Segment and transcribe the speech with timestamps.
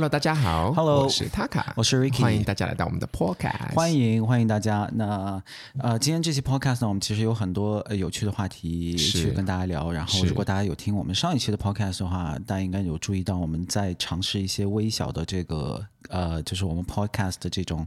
[0.00, 4.88] Hello，大家好，Hello，我是 Taka，我是 Ricky，欢迎大家来到我们的 Podcast，欢迎欢迎大家。
[4.94, 5.42] 那
[5.78, 9.92] 呃，今天这期 Podcast 呢，我们其实有很多呃有趣的话题去跟大家聊。
[9.92, 17.84] 然后，如果大家有听我们上一期的 Podcast 的话，大家应该有注意到我们在尝试一些微小的这个呃，就是我们 Podcast 的这种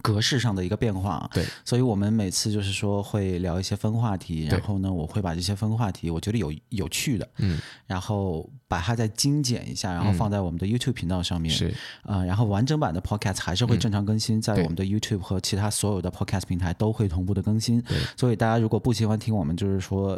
[0.00, 1.28] 格式上的一个变化。
[1.34, 11.34] 对，所以我们每次就是说会聊一些分话题，然后呢，我会把这些分话题我觉得有有趣的，嗯，然后把它再精简一下，然后放在我们的 YouTube 频道上。
[11.34, 11.66] 上面是
[12.02, 17.82] 啊、呃，然后完整版的 Podcast 还是会正常更新，在我们的 YouTube 和其他所有的 Podcast 平台都会同步的更新。
[18.16, 20.16] 所以大家如果不喜欢听我们，就是说。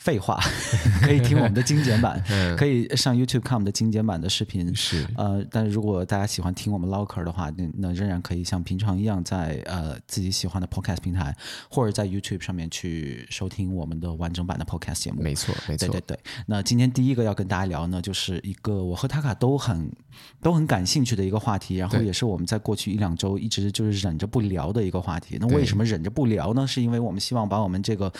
[0.00, 0.40] 废话，
[1.04, 2.22] 可以听我们的精简版，
[2.56, 4.74] 可以上 YouTube 看我们的精简版的视频。
[4.74, 11.36] 是，呃，但是如果大家喜欢听我们唠嗑的话，那那仍然可以像平常一样在，在呃自己喜欢的 Podcast 平台
[11.70, 15.20] 或者在 YouTube 上面去收听我们的完整版的 Podcast 节目。
[15.20, 16.18] 没错，没错，对对对。
[16.46, 19.92] 那今天第一个要跟大家聊呢，就是一个我和塔卡都很
[20.40, 25.36] 都很感兴趣的一个话题，然后也是我们在过去一两周一直就是忍着不聊的一个话题。
[25.38, 26.66] 那为什么忍着不聊呢？
[26.66, 28.10] 是因为我们希望把我们这个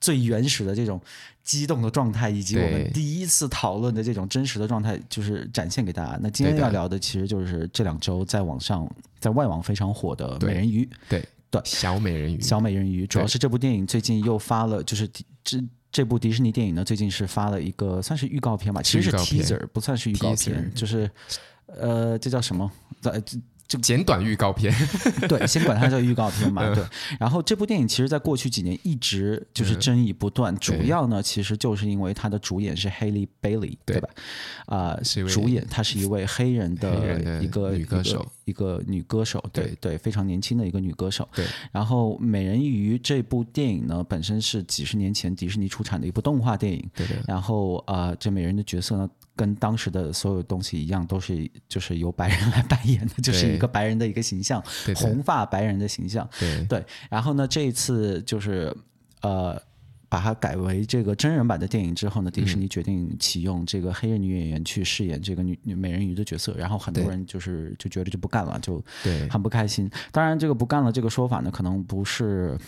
[0.00, 1.00] 最原始的这种。
[1.42, 6.18] 激动的状态，以及我们第一次讨论的这种真实的状态，就是展现给大家。
[6.22, 10.88] 那今天要聊的，其实就是这两周在网上、在外网非常火的美人鱼。
[11.08, 15.08] 对对，小美人鱼，小美人鱼，主要是这部电影最近又发了，就是
[15.42, 15.58] 这
[15.90, 21.10] 这部迪士尼电影呢，最近是发了一个算是预告片吧，其实是 teaser，不算是预告片，就是
[21.66, 22.70] 呃，这叫什么？
[23.00, 23.22] 在
[23.68, 24.74] 就简短预告片，
[25.28, 26.74] 对，先管它叫预告片嘛。
[26.74, 26.82] 对，
[27.20, 34.08] 然后这部电影其实，在过去几年一直就是争议不断，主要呢，其实就是因为它的主演是 Halle Bailey，对吧？
[34.66, 41.28] 啊，主演她是一位黑人的一个女歌手，一个女歌手，对对，非常年轻的一个女歌手。
[41.34, 47.18] 对，然后《美人鱼》这部电影呢，本身是几十年前迪士尼出产的一部动画电影，对对。
[47.26, 54.60] 然后啊，这美人的角色呢，跟当时的所有东西一样，都是就是由白人来扮演的，就是一个白人的一个形象，
[54.96, 56.28] 红发白人的形象。
[56.40, 56.84] 对对。
[57.08, 58.76] 然后呢，这一次就是
[59.22, 59.56] 呃，
[60.08, 66.52] 把它改为这个真人版的电影之后呢，迪士尼决定启用这个黑人女演员去饰演这个女女美人鱼的角色。
[66.58, 68.82] 然后很多人就是就觉得就不干了，就
[69.30, 69.88] 很不开心。
[70.10, 72.58] 当然，这个不干了这个说法呢，可能不是。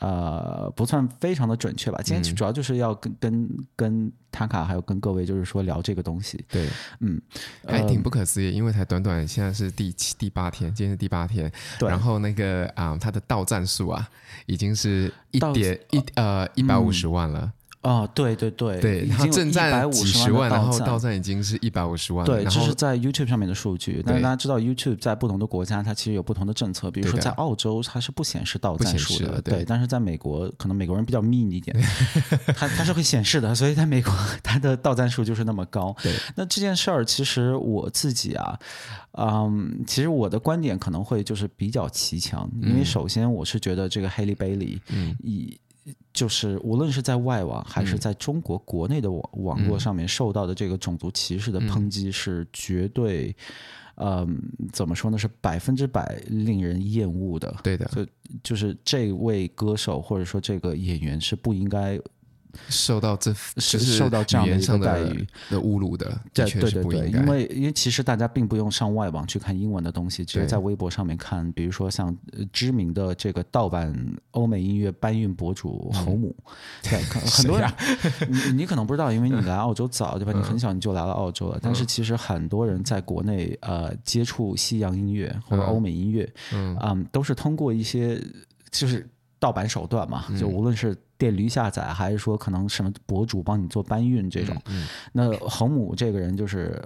[0.00, 2.00] 呃，不算非常的准确吧。
[2.02, 6.44] 今天主要就是要跟、嗯、跟跟塔卡还有跟各位就是说聊这个东西。
[6.48, 6.68] 对，
[7.00, 7.20] 嗯，
[7.66, 11.50] 还挺不可思议，因为才短短现在是第七第八天，今天是第八天。
[11.78, 11.88] 对。
[11.88, 14.08] 然后那个啊、呃，它的到站数啊，
[14.46, 17.40] 已经是一点一呃一百五十万了。
[17.40, 17.52] 嗯
[17.82, 22.26] 哦，对对对，对，已经正在几十万，然后到站已经是一百五十万。
[22.26, 24.02] 对，这是在 YouTube 上面的数据。
[24.04, 26.90] 但是大家知道，YouTube 在不同的国家，它其实有不同的政策。
[26.90, 29.40] 比如说在澳洲，它是不显示到站数的。
[29.40, 31.76] 对，但是在美国，可能美国人比较 mean 一点，
[32.56, 33.54] 它它是会显示的。
[33.54, 34.12] 所以在美国，
[34.42, 35.94] 它的到站数就是那么高。
[36.02, 38.58] 对，那这件事儿其实我自己啊，
[39.12, 44.80] 嗯，其实我的观点可能会就是比较奇强，因为首先我是觉得这个 Halle Bailey
[45.22, 45.56] 以。
[46.12, 53.34] 就是无论是在外网还是在中国国内的网网络上面受到的这个种族歧视的抨击是绝对，
[53.96, 54.40] 嗯，
[54.72, 55.18] 怎么说呢？
[55.18, 57.54] 是百分之百令人厌恶的。
[57.62, 58.06] 对的，就
[58.42, 61.98] 就是这位歌手或者说这个演员是不应该。
[62.68, 65.26] 受到这是受到这样的一个待遇。
[65.50, 72.16] 的侮辱的，对对对对，因为因为其实大家并不用上外网去看英文的东西，直接在微博上面看，比如说像
[72.52, 73.94] 知名的这个盗版
[74.32, 76.34] 欧美音乐搬运博主侯姆，
[76.82, 77.70] 对，很多人
[78.28, 80.32] 你你可能不知道，因为你来澳洲早对吧？
[80.32, 88.22] 你很小你就来了澳洲了，但是其实很多人在国内呃接触西洋音乐或者欧美音乐，嗯，都是通过一些
[88.70, 89.08] 就是。
[89.40, 96.82] 盗版手段嘛，就无论是电驴下载，还是说可能什么博主帮你做搬运这种，嗯嗯、那侯姆这个人就是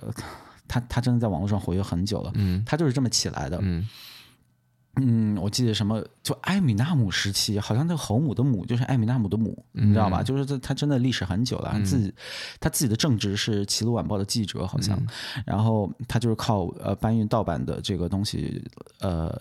[0.68, 3.58] 他，他真的在网络上活跃很久了，嗯、他就是这么起来的。
[3.62, 3.88] 嗯，
[4.96, 10.22] 嗯，我记得什么，就埃米纳姆时期，好像那个侯姆的母就是埃米纳姆的母，嗯、你知道吧？
[10.22, 12.14] 就是他，他真的历史很久了，他自己、嗯、
[12.60, 15.06] 他自己的正职是《齐鲁晚报》的记者，好像，嗯、
[15.46, 18.62] 然后他就是靠呃搬运盗版的这个东西，
[19.00, 19.40] 呃，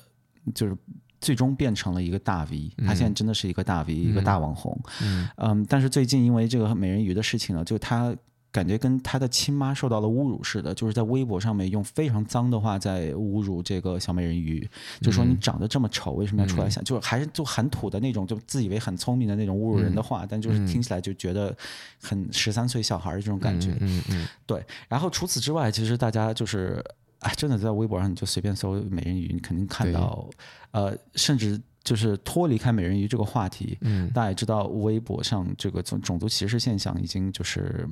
[0.56, 0.78] 就是。
[1.22, 4.78] 最终变成了一个大 V，他现在真的是一个大 V，、嗯、一个大网红。
[5.02, 8.14] 嗯，嗯，但是最近因为这个美人鱼的事情呢，就他
[8.52, 14.68] 感觉跟他的亲妈受到了侮辱似的，就是在微博上面用非常脏的话在侮辱这个小美人鱼，
[15.00, 16.84] 嗯、就说你长得这么丑，为什么要出来想？
[16.84, 21.56] 嗯、就还是就很土的那种，就自以为很聪明的那种侮辱人的话，嗯、但就是听起来就觉得
[22.02, 23.70] 很十三岁小孩的这种感觉。
[23.80, 24.66] 嗯嗯，嗯对。
[24.90, 26.84] 然后除此之外，其实大家就是。
[27.22, 30.30] 哎，真的在微博上，你就随便搜“美人鱼”，你肯定看到，
[30.72, 37.88] 呃，甚至就是脱离开美人鱼这个话题，嗯，大家也知道，微博上这个种种族歧视现象已经就是，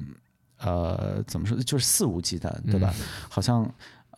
[0.60, 2.94] 呃，怎么说，就是肆无忌惮，对吧？
[3.00, 3.70] 嗯、好像。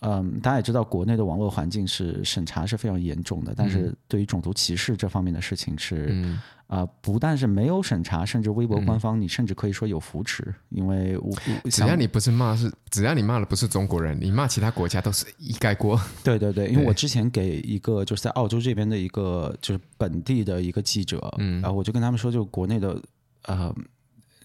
[0.03, 11.29] 嗯，大家也知道，国内的网络环境是审查是非常严重的，但是对于种族歧视这方面的事情是，嗯啊、呃，不但是没有审查，甚至微博官方，你甚至可以说有扶持，嗯、因为我
[11.69, 15.99] 只要你不是骂是，只要你骂的不是中国人，你骂其他国家都是一概过。
[16.23, 23.01] 对对对，因为我之前给一个就是在澳洲这边的一个就是本地的一个记者，嗯，然后我就跟他们说，就国内的
[23.47, 23.75] 呃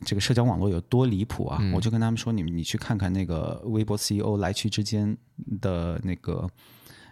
[0.05, 5.17] 这个社交网络有多离谱啊，嗯、我就跟他们说，你们你去看看那个微博 CEO 来去之间
[5.61, 6.51] 的那个。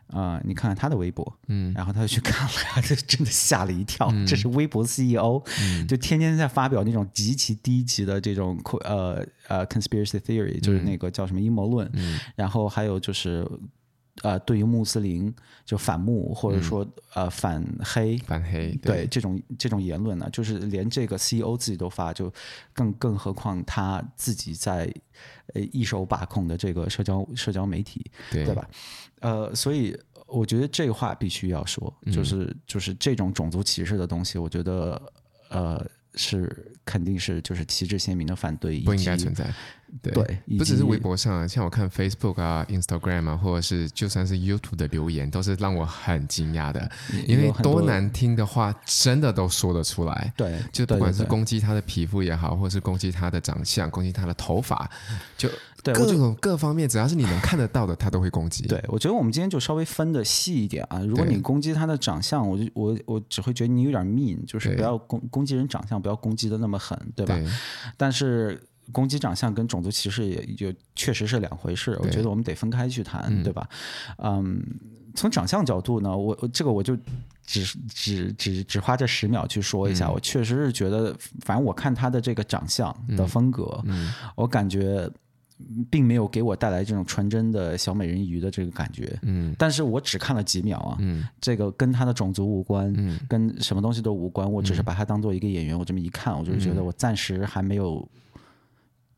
[0.09, 4.09] 啊、呃，你看看他的微博，嗯，然后他就去看了， 他就真的吓了一跳。
[4.13, 13.47] 嗯、这是微博 CEO，嗯，就天天在发表那种极其低级的这种呃呃 conspiracy theory，就是那个叫什么阴谋论，嗯，然后还有就是
[14.23, 15.35] 呃对于穆斯林
[15.65, 22.33] 就反穆或者说、嗯、呃反黑反黑对，对这种这种言论呢，就是连这个 CEO 自己都发，就
[22.73, 24.93] 更更何况他自己在
[25.55, 28.69] 呃一手把控的这个社交社交媒体，对对吧？
[29.25, 35.01] 呃，所以我觉得这话必须要说，就是、嗯、就是这种种族歧视的东西，我觉得
[35.49, 35.83] 呃
[36.15, 39.51] 是肯定是就是旗帜鲜明的反对，不应该存在。
[40.03, 46.91] 对，对不只是微博上，像我看 Facebook 啊、Instagram 啊，或者是就算是 YouTube 的留言，都是让我很惊讶的，
[47.27, 50.33] 因为多难听的话，真的都说得出来。
[50.37, 54.91] 对，就不管是攻击他的皮肤也好，或者是攻击他的长相，攻击他的头发，
[55.37, 55.49] 就
[55.85, 58.67] 各种各方面，只要是你能看得到的，他都会攻击。
[58.67, 60.99] 对，我觉得我们今天就稍微分的细一点啊。
[61.01, 67.37] 如果你攻击他的长相，我就我我只会觉得你有点 mean，就是不要攻攻击人长相，不要攻击的那么狠，对吧？
[67.37, 67.47] 对，
[67.97, 68.61] 但是。
[68.93, 73.69] 攻击长相跟种族歧视也就确实是两回事，我觉得我们得分开去谈，对，对吧？
[74.19, 74.63] 嗯，
[75.15, 76.97] 从长相角度呢，我这个我就
[77.47, 83.83] 只只只只花这十秒去说一下，嗯、我确实是觉得，反正我看他的这个长相的风格，
[84.35, 85.11] 我感觉
[85.91, 98.07] 并没有给我带来这种纯真的小美人鱼的这个感觉，嗯，但是我只看了几秒啊，嗯，这个跟他的种族无关，嗯，跟什么东西都无关，我只是把他当做一个演员，我这么一看，我就觉得我暂时还没有。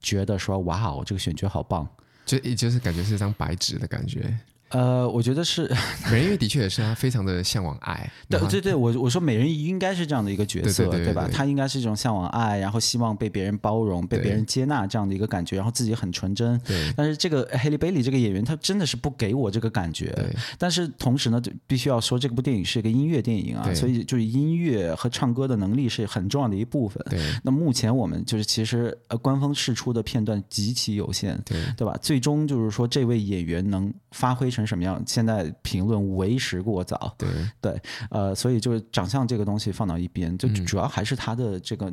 [0.00, 1.88] 觉得说哇哦，这个选角好棒，
[2.24, 4.38] 就一就是感觉是一张白纸的感觉。
[4.70, 5.70] 呃，我觉得是
[6.10, 8.10] 美人鱼的确也是他非常的向往爱。
[8.28, 11.28] 对对对，我我说美人鱼应该是这样的一个角色，对，对，对，对，对吧？
[11.32, 16.58] 他应该是这种向往爱，然后希望被别人包容、被别人接纳这样的一个感觉，然后自己很纯真。
[16.66, 16.92] 对。
[16.96, 20.12] 但是这个 Halle Bailey 这个演员，他真的是不给我这个感觉。
[20.16, 20.26] 对。
[20.58, 27.04] 但是同时呢，就必须要说，这部电影是一个音乐电影啊，所以就是音乐和唱歌的能力是很重要的一部分。
[27.08, 27.20] 对。
[27.44, 31.96] 那目前我们就是其实呃官方释出的片段极其有限，对对吧？
[32.02, 35.54] 最终就是说这位演员能发挥成什么样，现在。
[35.62, 37.28] 评论为时过早，对。
[37.60, 41.92] 对，呃，所以就是长相这个东西放到一边，就主要还是他的这个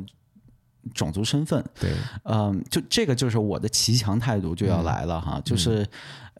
[0.94, 5.86] 种族身份，对，嗯，就这个就是我的骑墙态度就要来了哈，就是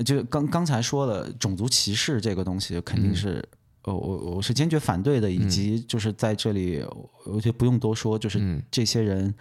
[0.04, 3.44] 就刚刚才说了，种族歧视这个东西肯定是，
[3.82, 6.82] 我我我是坚决反对的，以及就是在这里，
[7.26, 9.34] 我就不用多说，就是这些人，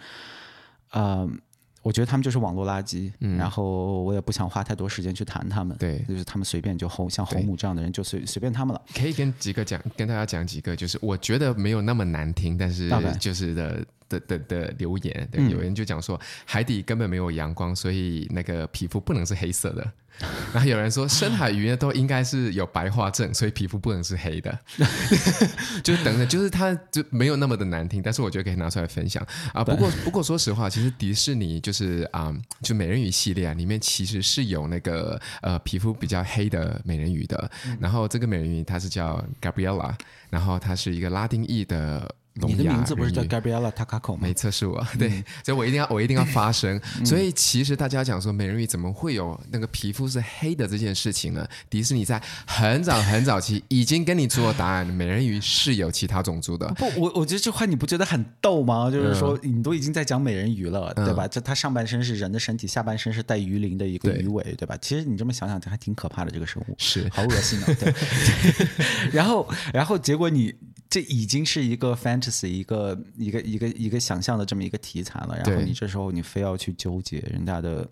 [0.92, 1.40] 嗯。
[1.84, 5.76] 我觉得他们就是网络垃圾，嗯、然后我也不想花太多时间去谈他们。
[5.76, 8.82] 对，就是他们随便就侯像侯母这样的人就随随便他们了。
[8.94, 12.90] 可以跟几个讲，跟大家讲几个，就是我觉得没有那么难听，但是
[13.20, 13.84] 就是的。
[14.20, 19.92] 的的的留言，对，有人就讲说海底根本没有阳光，所以那个皮肤不能是黑色的。
[20.54, 24.56] 然后有人说深海鱼呢都应该是有白化症，所以皮肤不能是黑的。
[25.82, 29.64] 就是等等，就是它就没有那么的难听，但是我觉得可以拿出来分享啊。
[29.64, 37.50] 不过不过说实话，其实迪士尼就是啊、嗯，就美人鱼系列啊，里面其实是有那个呃皮肤比较黑的美人鱼的。
[37.80, 39.92] 然后这个美人鱼它是叫 Gabriella，
[40.30, 42.14] 然后它是一个拉丁裔的。
[42.34, 44.18] 你的名字不是叫 Gabriella Takako 吗？
[44.22, 44.84] 没错，是我。
[44.98, 46.80] 对，嗯、所以我一定要，我一定要发声。
[46.98, 51.46] 嗯、所以其实大家讲说美人鱼怎么会有那个皮肤是黑的这件事情呢？
[51.70, 56.66] 迪士尼在很早很早期已经跟你出了答案，美人鱼是有其他种族的。
[56.74, 58.90] 不，我我觉得这话你不觉得很逗吗？
[58.90, 61.28] 就是说你都已经在讲美人鱼了，嗯、对吧？
[61.28, 64.76] 就它上半身是人的身体，下半身是带鱼鳞的一个鱼尾，对，对吧？
[64.82, 67.66] 其实你这么想想，这还挺可怕的这个生物，是好恶心啊！
[67.78, 67.94] 对。
[69.12, 70.52] 然后，然后结果你。
[70.90, 71.92] 这已经是一个
[72.24, 75.36] fantasy，一个一个一个一个想象的这么一个题材了。
[75.36, 77.88] 然后你这时候你非要去纠结人家的，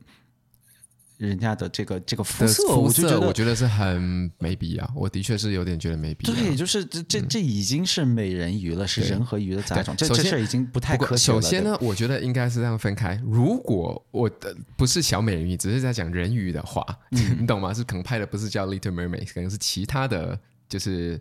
[1.19, 4.93] 人家的这个这个肤色，肤色我觉得是很没必要。
[4.97, 6.35] 我的确是有点觉得没必要。
[6.35, 9.95] 对，就是这这这已经是美人鱼了，是人和鱼的杂种。
[9.97, 11.41] 这这事儿已经不太科学了。
[11.41, 13.21] 首先呢，我觉得应该是这样分开。
[13.25, 17.73] 如果我的不是小美人鱼，只是在讲人鱼的话， 你懂吗？
[17.73, 21.21] 是可能拍的不是叫 Little Mermaid，可能是其他的就是。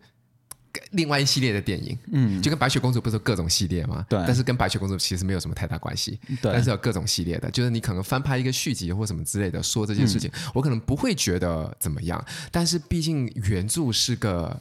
[0.92, 4.06] 另外一系列的电影，嗯，就跟白雪公主不是有各种系列吗？
[4.08, 14.58] 对，但是跟白雪公主其实没有什么太大关系，对，但是有各种系列的，就是你可能翻拍一个续集或什么之类的，说这件事情，嗯、我可能不会觉得怎么样，但是毕竟原著是个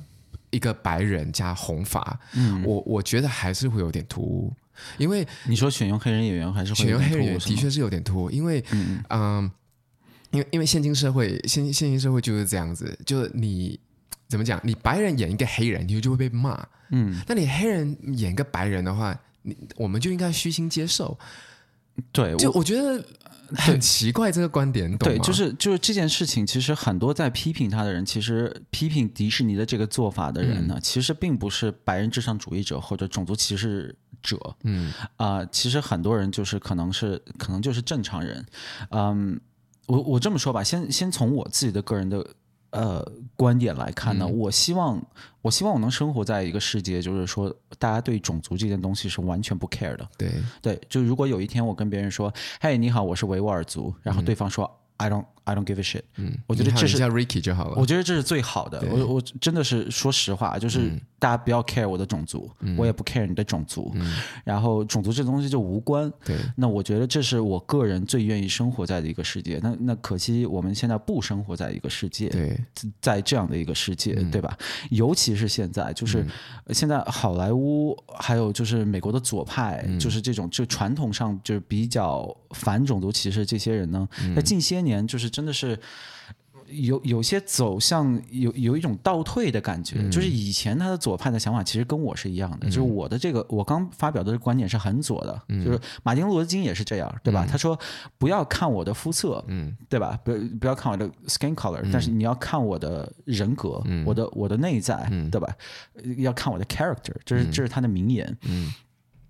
[0.51, 4.53] 一个白人加红发，嗯，我我觉得还是会有点突兀，
[4.99, 9.51] 因为你说选用黑人演员还是会选用黑人演员的确是有点突兀，因为嗯，嗯，
[10.33, 13.79] 因为因为现今社会现现今社会就是这样子，就是你。
[14.31, 14.61] 怎么讲？
[14.63, 16.65] 你白人演一个黑人，你就会被骂。
[16.93, 21.19] 嗯，那你黑人演个白人的话，你我们就应该虚心接受。
[22.13, 23.05] 对，就我觉得
[23.57, 24.97] 很奇怪这个观点。
[24.99, 34.39] 对，就是就是这件事情，其实很多在批评他的人，其实批评迪士尼的这个做法的人呢，嗯、其实并不是白人至上主义者或者种族歧视者。
[34.63, 38.47] 嗯啊、呃，其实很多人就是可能是可能就是正常人。
[38.91, 39.41] 嗯，
[39.87, 42.27] 我我这么说吧，先先从我自己的个人的。
[42.71, 45.01] 呃，观点来看呢，嗯、我希望，
[45.43, 50.09] 我希望我能生活在一个世界，就是说，大家对种族这件东西是完全不 care 的。
[50.17, 50.31] 对，
[50.63, 54.65] 对，就如果有一天我跟别人说，嘿，你好，我是维吾尔族，然后对方说。
[54.65, 56.03] 嗯 I don't, I don't give a shit。
[56.17, 57.75] 嗯，我觉得这是叫 Ricky 就好了。
[57.77, 58.85] 我觉得这是最好的。
[58.89, 63.93] 我我真的是说实话，就是大家不要 care 我的种族，我也不 care 你的种族。
[64.45, 66.13] 然后种族这东西就无关。
[66.25, 66.37] 对。
[66.57, 69.59] 那我觉得这是我个人最愿意生活在的一个世界。
[69.63, 72.29] 那那可惜我们现在不生活在一个世界。
[72.29, 72.61] 对。
[73.01, 74.55] 在这样的一个世界，对吧？
[74.91, 76.23] 尤其是现在，就是
[76.69, 84.91] 现在好莱坞，还有就是美国的左派，就是这种就传统上就是比较反种族歧视这些人呢，在近些年。
[84.91, 85.79] 年就是真的是
[86.69, 97.45] 有有些走向有有一种倒退的感觉，嗯、就是以前他的左派的想法其实跟我是一样的，嗯、就是我的这个我刚发表的观点是很左的，嗯、就是马丁路德金也是这样，对吧？
[97.45, 97.77] 嗯、他说
[98.19, 100.17] 不要看我的肤色，嗯，对吧？
[100.23, 105.53] 不不要看我的 skin color，嗯、但是你要看我的人格，嗯、我的我的内在，嗯、对吧？
[106.19, 108.73] 要看我的 character，这是这是他的名言，嗯。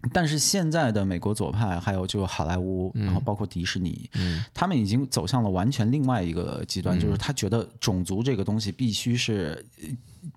[0.02, 9.62] 嗯但是现在的美国左派，还有就好莱坞，然后包括迪士尼，嗯、他们已经走向了完全另外一个极端，嗯、就是他觉得种族这个东西必须是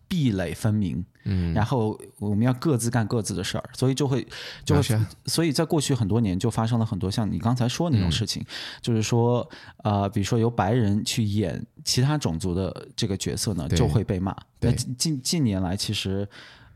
[0.05, 4.27] 壁垒分明，嗯，然后我们要各自干各自的事儿，所以就会
[4.65, 8.47] 就会，所以在过去很多年就发生了很多像你刚才说的那种事情，嗯、
[8.81, 9.49] 就是说，
[9.85, 14.35] 呃，比如说由白人去演其他种族的这个角色呢，就会被骂。
[14.59, 16.27] 那，近近年来其实，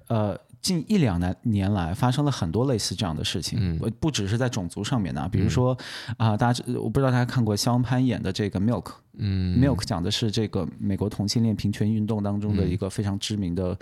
[0.07, 0.39] 呃。
[0.67, 5.29] 近一两年年来，发生了很多类似这样的事情，嗯、不只是在种族上面呢。
[5.31, 5.77] 比如说
[6.17, 8.83] 啊、大家我不知道大家看过肖恩潘演的这个《Milk》，
[9.17, 13.77] 嗯，《Milk》讲的是这个美国同性恋平权运动当中的一个非常知名的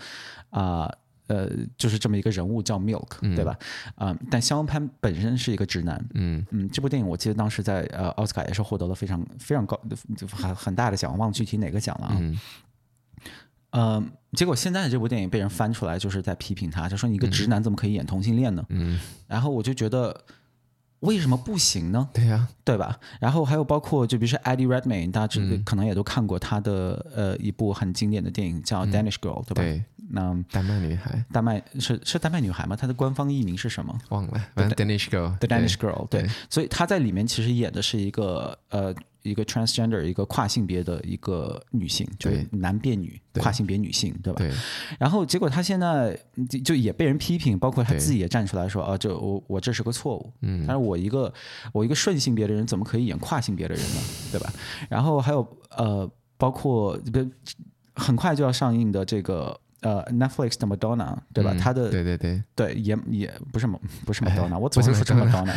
[0.52, 0.86] 啊、
[1.28, 3.58] 嗯、呃，就是这么一个人物叫 Milk，、嗯、对吧？
[3.96, 9.98] 啊、呃，但肖恩潘本身是一个直男，嗯嗯，这部电影我记得当时在呃奥斯卡也是获得了非常非常高的
[10.32, 12.18] 很很大的奖，忘了具体哪个奖了啊。
[12.20, 12.40] 嗯
[13.72, 14.02] 呃，
[14.36, 18.64] 结果现在的这部电影被人翻出来，就是在批评他，就说你一个直男怎么可以演同性恋呢？
[18.70, 20.24] 嗯，然后我就觉得
[21.00, 22.10] 为什么不行呢？
[22.14, 23.00] 对呀、啊，对吧？
[23.20, 29.62] 然后还有包括就比如说 Eddie Redmayne，大家可能也都看过他的呃一部很经典的电影叫 Danish Girl，、嗯、对吧？
[29.62, 32.76] 对，那丹麦女孩，丹麦是是丹麦女孩吗？
[32.76, 33.98] 她的官方译名是什么？
[34.10, 38.94] 忘了，The Danish Girl，The Danish Girl，对，对，所以她在里面其实演的是一个呃。
[39.26, 44.38] 一个 transgender，一个跨性别的一个女性，就是男变女，跨性别女性，对吧？
[44.40, 44.52] 对。
[45.00, 46.18] 然后结果她现在
[46.64, 50.32] 就也被人批评，包括她自己也站出来说啊，这我我这是个错误。
[50.42, 50.64] 嗯。
[50.68, 51.34] 但是我一个
[51.74, 54.02] 我一个顺性别的人，怎么可以演跨性别的人呢？
[54.32, 54.54] 对吧？
[54.90, 57.26] 然后还有呃，包括不
[57.96, 59.60] 很快就要上映的这个。
[59.82, 61.56] 呃，Netflix 的 Madonna，对吧？
[61.60, 62.42] 他的对对对。
[62.56, 63.68] 对，也也不是
[64.06, 65.54] 不是 Madonna，我总是说成 Madonna，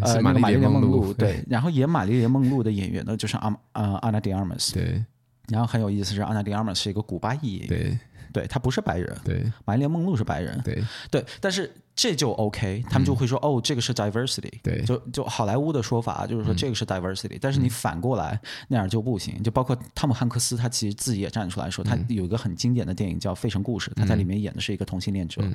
[0.00, 5.04] 呃，那个玛丽莲梦露， 对，然后演玛丽莲梦露的演员呢，就是阿呃 Ana de Armas，对，
[5.48, 7.98] 然后很有意思是 Ana de Armas 是一个古巴裔演员，对，
[8.46, 10.82] 他不是白人，对，玛丽莲梦露是白人，对。
[11.10, 11.72] 对，但是。
[11.94, 25.54] 这就 OK，他们就会说、嗯、哦，这个是 diversity，对，就就好莱坞的说法就是说这个是 diversity，、嗯、但是你反过来那样就不行，就包括汤姆汉克斯他其实自己也站出来说，他有一个很经典的电影叫《费城故事》，他在里面演的是一个同性恋者，嗯、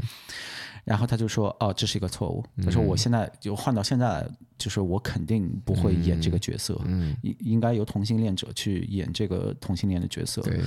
[0.88, 4.26] 然后他就说哦，这是一个错误，他说我现在就换到现在，
[4.58, 10.62] 就是我肯定不会演这个角色，嗯，应应该由同性恋者去演这个同性恋的角色，对，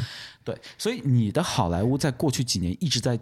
[0.44, 3.18] 对，所以你的好莱坞在过去几年一直在。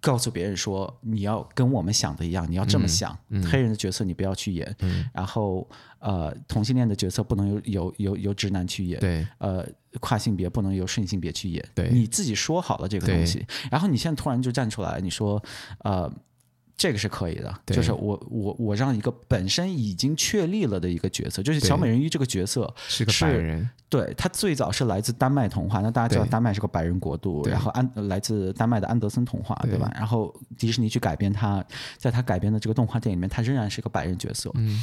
[0.00, 3.12] 告诉别人说，你要跟我们想的一样，你要这么想。
[3.28, 5.68] 嗯嗯、黑人的角色你不要去演，嗯、然后
[5.98, 9.66] 呃，同性恋的角色不能由由由由直男去演，对，呃，
[10.00, 15.42] 跨性别不能由顺性别去演，对，你自己说好了这个东西，然后你现在突然就站出来，你说
[15.78, 16.12] 呃，
[16.76, 29.90] 这个是可以的，就是我我我让一个本身已经确立了的一个角色，就是小美人鱼这个角色是个白人，对，他最早是来自丹麦童话，那大家知道丹麦是个白人国度，然后安来自丹麦的安德森童话，对吧？
[29.94, 31.64] 然后迪士尼去改编他，
[31.98, 34.50] 在他改编的这个动画电影里面，他仍然是个白人角色。
[34.54, 34.82] 嗯。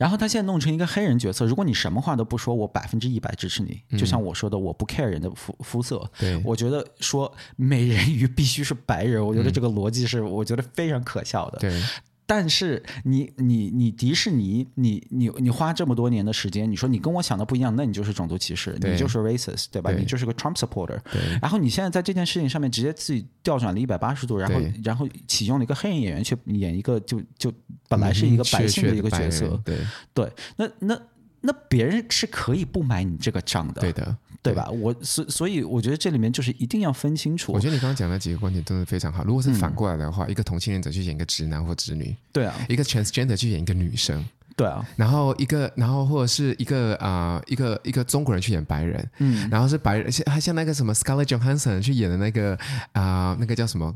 [0.00, 3.82] 然后他现在弄成一个黑人角色，如果你什么话都不说，我百分之一百支持你。
[3.98, 6.10] 就像我说的，我不 care 人的肤肤色。
[6.18, 11.58] 对，我觉得说美人鱼必须是白人，我觉得这个逻辑是我觉得非常可笑的。
[11.58, 11.82] 对。
[12.30, 19.90] 但是你你你迪士尼，你你你花这么多年的时间，你说你跟我想的不一样，那你就是种族歧视，你就是 racist，对吧？
[19.90, 20.96] 对，你就是个 Trump supporter。
[21.42, 27.52] 然后你现在在这件事情上面直接自己调转了一百八十度，然后然后启用了一个黑人演员去演一个就就
[27.88, 29.76] 本来是一个白姓的一个角色，对
[30.14, 31.02] 对，那那
[31.40, 34.16] 那别人是可以不买你这个账的，对的。
[34.42, 34.70] 对吧？
[34.70, 37.52] 我所所以我觉得这里面就是一定要分清楚。
[37.52, 39.22] 我觉得你刚刚讲的几个观点都是非常好。
[39.22, 44.24] 如果是反过来的话，嗯、一个同性恋者去演一个直男或直女，对啊；一个 transgender 去演一个女生，
[44.56, 44.82] 对啊。
[44.96, 52.54] 然后一个，然后或者是一个啊、呃，一个一个中国人去演白人，嗯，然后是白人，像还像那个什么 Scarlett Johansson 去演的那个
[52.92, 53.94] 啊、呃，那个叫什么？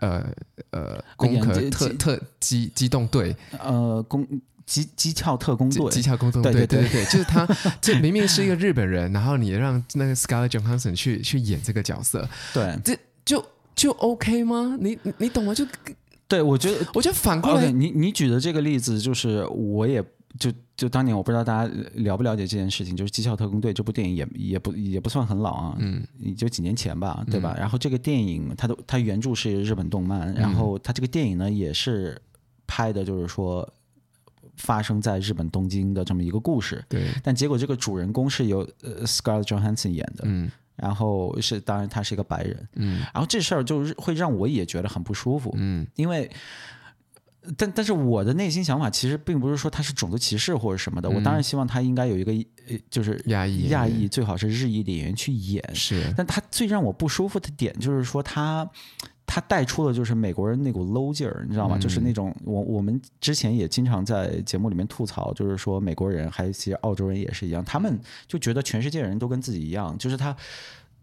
[0.00, 0.26] 呃
[0.70, 4.26] 呃，攻壳特特机机动队，呃，攻。
[4.66, 7.46] 机机巧特工队，机巧特工队，对对对对，就是他，
[7.80, 14.76] 这明明是一个日本人，然后你让那个 Scarlett Johansson 去去演这个角色，对，这就就 OK 吗？
[14.80, 15.54] 你你懂吗？
[15.54, 15.66] 就
[16.28, 20.02] 对我觉得，我觉得反过来，okay, 你你举的这个例子，就是我也
[20.38, 27.52] 就就当年我不知道大家了不了解这件事情，就是《机巧特工队》这部电影也也不也不算很老啊，嗯，也就几年前吧，对吧？
[27.56, 32.20] 嗯、然后这个电影它的它原著是日本动漫，然后它这个电影呢也是
[32.66, 33.68] 拍的，就是说。
[34.56, 46.30] 发生在日本东京的这么一个故事，对，但结果这个主人公是由呃 Scarlett Johansson 演的，嗯，然后是当然他是一个白人，嗯，然后这事儿就是会让我也觉得很不舒服，嗯，因为，
[47.56, 52.32] 但但是我的内心想法其实并不是说他是种族歧视或者什么的，嗯、我当然希望他应该有一个
[52.68, 58.64] 呃就是亚裔亚裔最好是日裔的演员去演，是，但他最让我不舒服的点就是说他。
[58.64, 58.70] 他
[59.40, 61.76] 带出了就是美国人那股 low 劲儿，你知道吗？
[61.76, 70.36] 嗯、就是那种我我们之前也经常在节目里面吐槽，就是说美国人还有其实澳洲人也是一样，他们就觉得全世界人都跟自己一样，就是他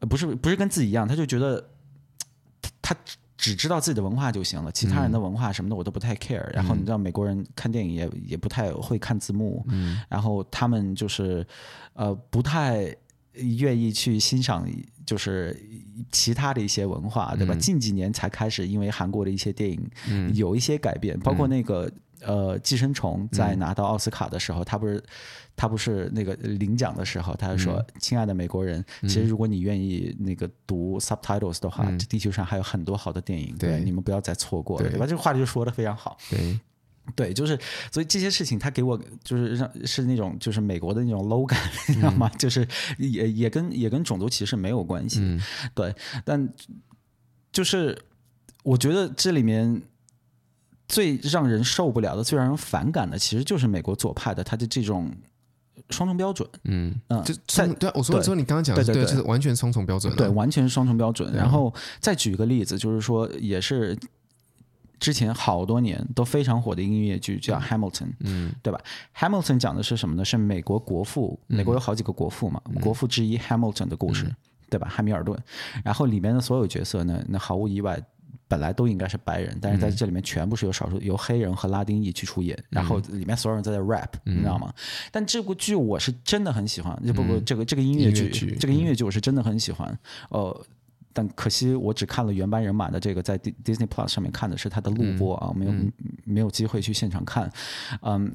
[0.02, 1.70] 不是不是跟自己一样，他就觉得
[2.82, 2.96] 他
[3.38, 6.44] 只知道自己的文化就行了，其他人的文化什么的我都不太 care。
[6.44, 11.46] 嗯、然后你知道美国人看电影也也不太会看字幕，嗯、然后他们就是
[11.94, 12.96] 呃不太。
[13.58, 14.68] 愿意去欣赏，
[15.06, 15.58] 就是
[16.12, 17.54] 其他的一些文化，对吧？
[17.54, 25.04] 嗯、近几年才开始，因为韩国的一些电影，嗯，有一些改变，嗯、包括那个呃，寄生虫在拿到奥斯卡的时候，嗯、他不是
[25.56, 33.84] 他不是那个领奖的时候，他就说：“嗯、亲爱的美国人，其实如果你愿意那个读 subtitles 的话，嗯、地球上还有很多好的电影，对，对。
[33.84, 36.60] 你们不要再错过了，对，对吧？”这个话就说的非常好，对。
[37.16, 37.58] 对，就是
[37.92, 42.30] 所以这些事情，他给我就是让是那种就是美国的那种 low 感，你知道吗？
[42.38, 42.68] 就是
[42.98, 45.42] 也也跟也跟种族歧视没有关系，嗯、
[45.74, 45.94] 对。
[46.24, 46.48] 但
[47.52, 47.98] 就是
[48.64, 49.82] 我觉得这里面
[50.88, 55.12] 最让人受不了的、最让人反感的，其实就是美国左派的他的这种
[55.90, 56.48] 双重标准。
[56.64, 61.34] 嗯嗯，就在对我说说你刚刚讲的对，对，对，就是完全双重标准，对，完全是双重标准。
[61.34, 63.98] 然后再举一个例子，就是说也是。
[65.00, 68.80] 之前好多年都非常火的音乐剧叫《Hamilton》，嗯，对吧？
[69.20, 70.26] 《Hamilton》讲的是什么呢？
[70.26, 74.36] 是美国国父，美国有好几个国父嘛，嗯、国父之一 Hamilton 的故事，嗯、
[74.70, 74.88] 对吧？
[74.90, 75.38] 汉密尔顿。
[75.84, 78.02] 然后里面的所有角色呢，那毫无意外，
[78.48, 84.74] 本来都应该是白人，但是在这里面全部是由少数由黑人和拉丁裔去出演，嗯、然后里面所有人都在 rap，、嗯、你知道吗？
[85.12, 89.88] 但这部剧我是真的很喜欢，这不不、这个这个音乐剧，这个音乐剧我是真的很喜欢，
[90.30, 90.66] 哦、呃。
[91.14, 95.74] 但可惜我只看了原班人马的这个，在 Disney Plus 上面看的是他的录播啊，没有
[96.24, 97.52] 没有机会去现场看。
[98.02, 98.34] 嗯，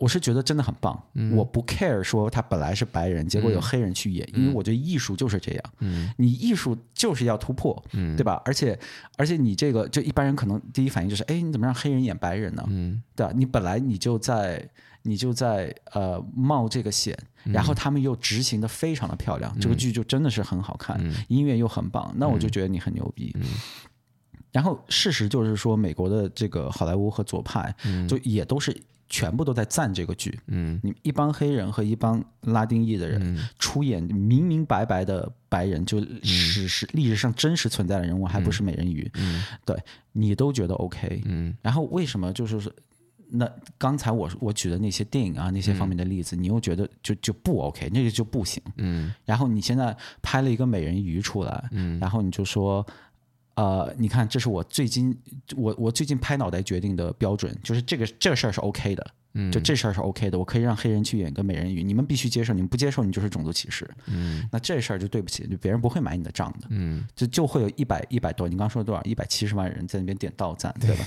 [0.00, 1.00] 我是觉得真的很棒。
[1.36, 5.64] 我不 care 说他本来是白人，结果有黑人去演，因为我觉得艺术就是这样。
[5.78, 8.42] 嗯，你艺术就是要突破，嗯，对吧？
[8.44, 8.76] 而且
[9.16, 12.64] 而且你这个就一般人可能第一反应就是，哎，你怎么让黑人演白人呢？
[12.68, 13.32] 嗯，对吧？
[13.36, 14.68] 你本来你就在。
[15.02, 23.34] 你就在呃冒这个险，然后他们又执行的非常的漂亮，嗯、这个剧就真的是很好看，嗯、音乐又很棒，那我就觉得你很牛逼。
[24.50, 28.76] 嗯、然后事实就是说，美国的这个好莱坞和左派，嗯、就也都是
[29.08, 30.38] 全部都在赞这个剧。
[30.46, 39.10] 嗯，你一帮黑人和一帮拉丁裔的人、嗯、出演明明白白的白人，就史实历史上真实存在的人物，还不是美人鱼。
[39.14, 39.76] 嗯，对
[40.12, 41.22] 你都觉得 OK。
[41.24, 42.72] 嗯，然后为什么就是说？
[43.32, 48.60] 那刚才我我举的那些电影啊，那些方面的例子，嗯、你又觉得就就不 OK，那个就不行。
[48.76, 49.14] 嗯。
[49.24, 51.96] 然后你现在拍了一个美人鱼出来，嗯。
[52.00, 52.84] 然后你就说，
[53.60, 55.14] 呃，你看，这是我最近
[55.54, 69.02] 我我最近拍脑袋决定的标准，就是这个这个事儿是 OK 的，嗯，就这事儿是 OK 的，我可以让黑人去演个美人鱼，你们必须接受，你们不接受，你就是种族歧视，嗯，那这事儿就对不起，就别人不会买你的账的，嗯，就就会有一百一百多，你刚刚说多少？
[69.02, 71.04] 一百七十万人在那边点到赞，对吧？
[71.04, 71.06] 对，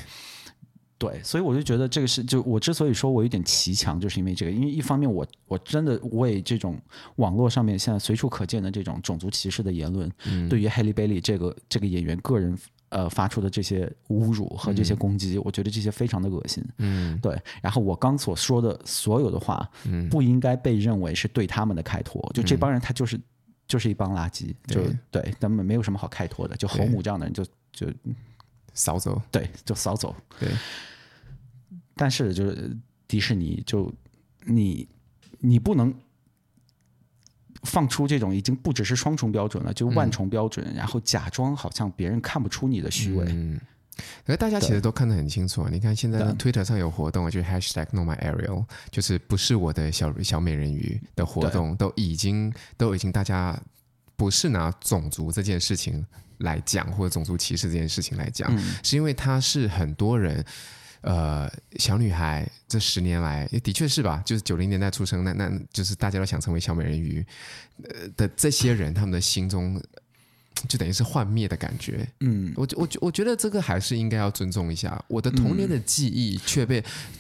[1.21, 6.79] 所以我就觉得这个是，就我之所以说我有点骑墙，就是因为这个，因为一方面我我真的为这种
[7.17, 12.57] 网络上面现在随处可见的这种种族歧视的言论，嗯、对于 Halle Bailey 这个这个演员个人
[12.89, 16.63] 呃发出的这些侮辱和这些攻击，嗯、我觉得这些非常的恶心。
[16.77, 17.37] 嗯，对。
[17.61, 22.21] 然后我刚所说的所有的话，嗯，不应该被认为是对他们的开脱。
[22.33, 23.19] 就这帮人，他就是
[23.67, 26.55] 就是一帮垃圾，就对，对，他们没有什么好开脱的。
[26.55, 27.87] 就侯母这样的人，就就
[28.73, 30.49] 扫走，对，就扫走，对。
[31.95, 32.75] 但是就是
[33.07, 33.93] 迪士尼，就
[34.45, 34.87] 你
[35.39, 35.93] 你不能
[37.63, 43.25] 放出这种已经不只是双重标准了，就万重标准，嗯、然后假装好像别人看不出你的虚伪。
[43.29, 43.59] 嗯，
[44.25, 45.69] 可是大家其实都看得很清楚啊！
[45.71, 53.57] 你看现在 Twitter 上有活动，就是 Hashtag Not My Ariel，就是不是我的小小美人鱼的活动，都已经都已经大家
[54.23, 56.05] 不是拿种族这件事情
[56.37, 60.45] 来讲，或者种族歧视这件事情来讲，嗯、是因为它是很多人。
[61.01, 64.23] 呃，小女孩这十年来，也的确是吧？
[64.25, 67.25] 就是九零年代出生，那那就是大家都想成为小美人鱼，
[67.89, 69.83] 呃的这些人，他们的心中
[70.67, 72.07] 就等于是幻灭的感觉。
[72.19, 75.03] 嗯，我我我觉得这个还是应该要尊重一下。
[75.07, 76.79] 我的童年的记忆却被、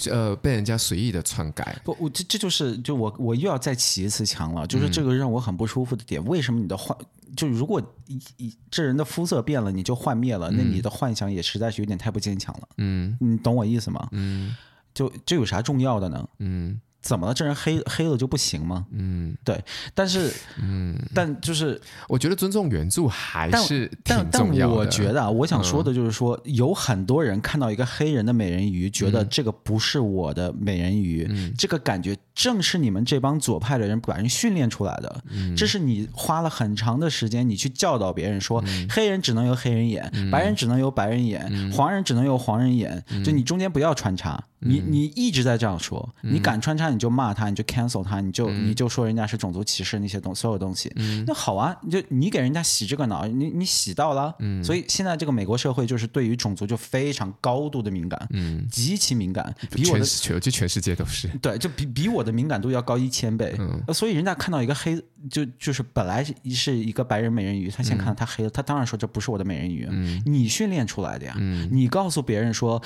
[0.09, 1.79] 嗯、呃被人家随意的篡改。
[1.83, 6.21] 不，我这这就是就我我又要再起一次墙了，就是这个让我很不舒服的点。
[6.21, 6.97] 嗯、为什么你的幻？
[7.35, 12.67] 就如果一一这人的肤色变了，你就幻灭了，那你的幻想也实在是有点太不坚强了。
[12.77, 14.07] 嗯，你懂我意思吗？
[14.11, 14.55] 嗯，
[14.93, 16.29] 就这有啥重要的呢？
[16.39, 16.79] 嗯。
[17.03, 17.33] 怎么了？
[17.33, 18.87] 这人黑黑了就不行吗？
[18.91, 19.61] 嗯，对。
[19.93, 24.29] 但是，嗯，但就是，我觉得尊重原著还是挺重要的。
[24.31, 35.23] 但但我觉得啊，我想说的就是说，嗯、有很多人看到一个黑人的美人鱼，觉得这个不是我的美人鱼，嗯、这个感觉正是你们这帮左派的人把人训练出来的。
[35.29, 44.43] 嗯，这是你花了很长的时间，你去教导别人说，嗯、黑人只能由黑人演，嗯、白人只能由白人演，嗯、黄人只能由黄人演，嗯、就你中间不要穿插。
[44.65, 50.89] 你你一直在这样说，你敢穿插你就骂他，你就 cancel 他，你就你就说人家是种族歧视那些东所有东西，
[51.27, 58.25] 那好啊，你就你给人家洗这个脑，你你洗到了，所以现在这个美国社会就是对于种族就非常高度的敏感，
[58.71, 63.55] 极其敏感，比我的全就全世界都是，对，就比比我的敏感度要高一千倍，
[63.93, 69.87] 所以人家看到一个黑就就是本来是一个白人美人鱼，他先看到他黑了，他当然说这不是我的美人鱼，
[70.25, 71.35] 你训练出来的呀，
[71.69, 72.81] 你告诉别人说。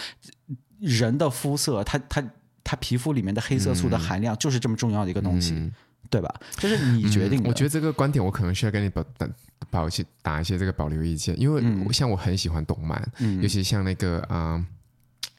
[0.80, 2.24] 人的肤色，他他
[2.64, 5.72] 他皮肤里面的黑色素的含量就是这么重要的一个东西，嗯、
[6.08, 6.32] 对吧？
[6.58, 7.50] 这是你决定的、嗯。
[7.50, 9.04] 我觉得这个观点我可能需要跟你保
[9.72, 14.54] 保一些打一些这个保留意见，因为像我很喜欢动漫，嗯、尤其像那个啊。
[14.54, 14.66] 呃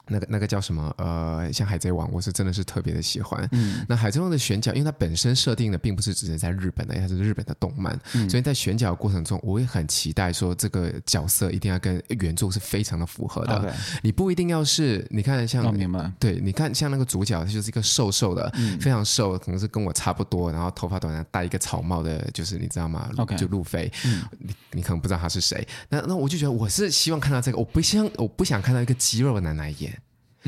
[0.09, 0.95] 那个那个叫什么？
[0.99, 3.49] 呃，像《海贼王》，我是真的是特别的喜欢。
[3.53, 13.75] 嗯，那《海贼王》的选角，因为它本身设定的并不是只是在日本的，它是日本的动漫，嗯、所以在选角的过程中，我也很期待说这个角色一定要跟原著是非常的符合的。
[14.03, 25.67] 你不一定要是，你看像，哦、明白对，你看像那个主角，他就是一个瘦瘦的，嗯、非常瘦，可能是跟我差不多，然后头发短，戴一个草帽的，就是你知道吗？Okay 就路飞，嗯、你你可能不知道他是谁。
[25.89, 29.98] 那那我就觉得我是希望看到这个，我不希望我不想看到一个肌肉的男来演。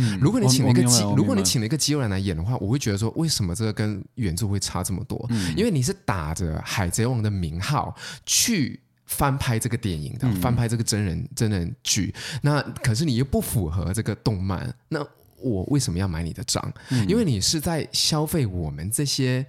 [0.00, 5.24] 嗯，如果你请了一个肌，如果你请了一个肌肉男来演的话，我会觉得说，为什么这个跟原著会差这么多？
[5.28, 14.98] 嗯，因为你是打着海贼王的名号去翻拍这个电影的，翻拍这个真人真人剧，那可是你又不符合这个动漫，那
[15.36, 16.72] 我为什么要买你的账？
[17.06, 19.46] 因为你是在消费我们这些。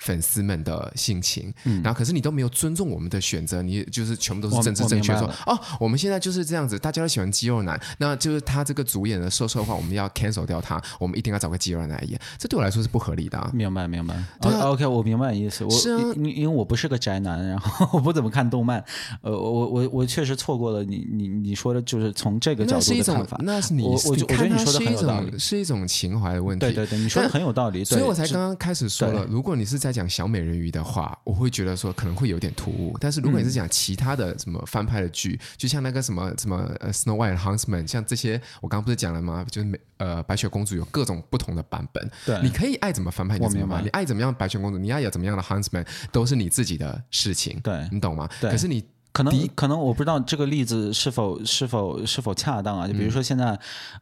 [0.00, 13.50] 粉丝们的心情，嗯、然后可是你都没有尊重我们的选择，你就是全部都是政治正确，说哦，我们现在就是这样子，大家都喜欢肌肉男，那就是他这个主演的瘦瘦的话，我们要 cancel 掉他，我们一定要找个肌肉男来演，这对我来说是不合理的、啊。
[13.52, 14.14] 明白，明白。
[14.40, 15.64] 对、啊 oh,，OK，我明白你意思。
[15.64, 18.82] 我是、啊、因因为我不是个宅男，然后我不怎么看动漫，
[19.20, 23.38] 呃，我我我确实错过了你你你说的，就是从这个角度的看法。
[23.42, 26.64] 那是，那是你，我我觉得你说的很有道理，是一种情怀的问题。
[26.64, 30.70] 对对对，你说的很有道理，所以我才刚刚开始说了，如果你是在讲小美人鱼。
[30.70, 32.96] 的话，我会觉得说可能会有点突兀。
[33.00, 39.44] 但是如果你是讲其他的什么翻拍的剧，嗯、就像那个什么什么呃 Snow White Huntsman，像这些，我刚刚不是讲了吗？
[39.50, 48.28] 就是美呃白雪公主有各种不同的版本，对，你可以爱怎么翻拍你怎么翻，你爱怎么样白雪公主，你爱有怎么样的 Huntsman，都是你自己的事情，对，你懂吗？
[48.40, 52.86] 对可是你可能可能我不知道这个例子是否是否是否恰当啊？
[52.86, 53.46] 就比如说现在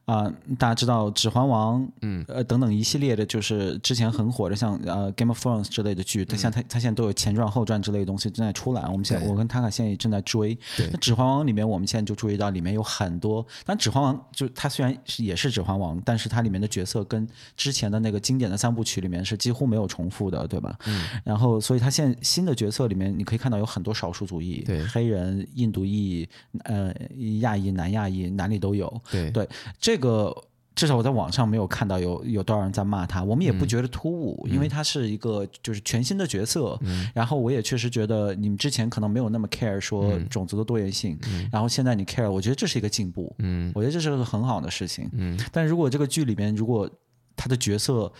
[0.05, 8.83] 啊、呃，大家知道《指环王》嗯呃等等一系列的，就是之前很火的像呃《Game of Thrones》之类的剧，它像它它现在都有前传后传之类的东西正在出来。
[8.83, 10.57] 我们现在我跟塔卡现在也正在追。
[10.77, 13.47] 那《指环王》里面，我们现在就注意到里面有很多。
[13.65, 20.77] 但《指环王》就它虽然是也是《指环王》，但是它里面的角色跟之前的那个经典的三部曲里面是几乎没有重复的，对吧？
[20.87, 21.05] 嗯。
[21.25, 24.63] 然后，所以它现在新的角色里面，你可以看到有很多少数族裔。
[24.65, 24.85] 对。
[24.99, 26.29] 黑人、印度裔、
[26.65, 26.93] 呃
[27.41, 29.01] 亚裔、南亚裔，哪里都有。
[29.11, 30.37] 对对，这个
[30.75, 36.77] 至少我在网上没有看到有有多少人在骂他，我们也不觉得突兀，嗯、因为他是一个就是全新的角色。
[36.83, 43.33] 嗯、然后我也确实觉得你们之前可能没有那么 care 说种族的多元性，嗯、然后现在你 care，我觉得这是一个进步。
[43.39, 45.09] 嗯，我觉得这是个很好的事情。
[45.13, 46.91] 嗯，但如果这个剧里面如果
[47.37, 48.13] 他的角色。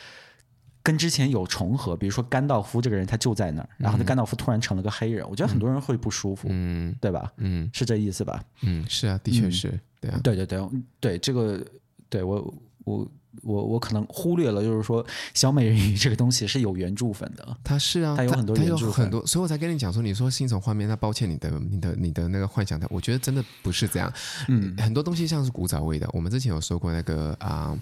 [0.89, 7.31] 跟之前有重合，比如说甘道夫这个人，他就在那儿，然后那甘道夫突然成了个黑人，嗯、我觉得很多人会不舒服，嗯，对吧？
[7.37, 8.43] 嗯，是这意思吧？
[8.63, 10.67] 嗯，是啊，的确是，对啊，对对对
[10.99, 11.63] 对，这个
[12.09, 13.07] 对我我
[13.43, 24.11] 我我可能忽略了，就是说小美人鱼这个东西是有原著粉的，它是啊，它有很多原著粉，它有很多，所以我才跟你讲说，你说新手画面，那抱歉，你的你的你的那个幻想的，我觉得真的不是这样，
[24.49, 27.77] 嗯，很多东西像是古早味的，我们之前有说过那个啊。
[27.77, 27.79] 呃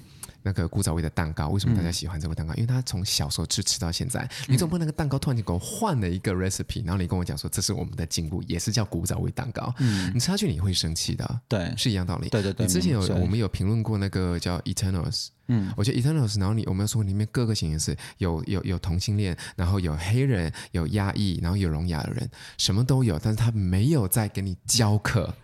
[0.46, 2.54] 那个古早味的蛋糕，为什么大家喜欢这个蛋糕？
[2.54, 9.74] 嗯、因为他从小时候吃吃到现在，你总不能那个蛋糕突然间给我换了一个 recipe，然后你跟我讲说这是我们的进步，也是叫古早味蛋糕。
[9.80, 12.28] 嗯，你吃下去你会生气的，对，是一样道理。
[12.28, 25.34] 对对对，你之前有我们有评论过那个叫 Eternals，嗯，我觉得 Eternals，然后你我们有说里面各个形式有有有同性恋，然后有黑人，有亚裔，然后有聋哑的人，什么都有，但是他没有在给你教课。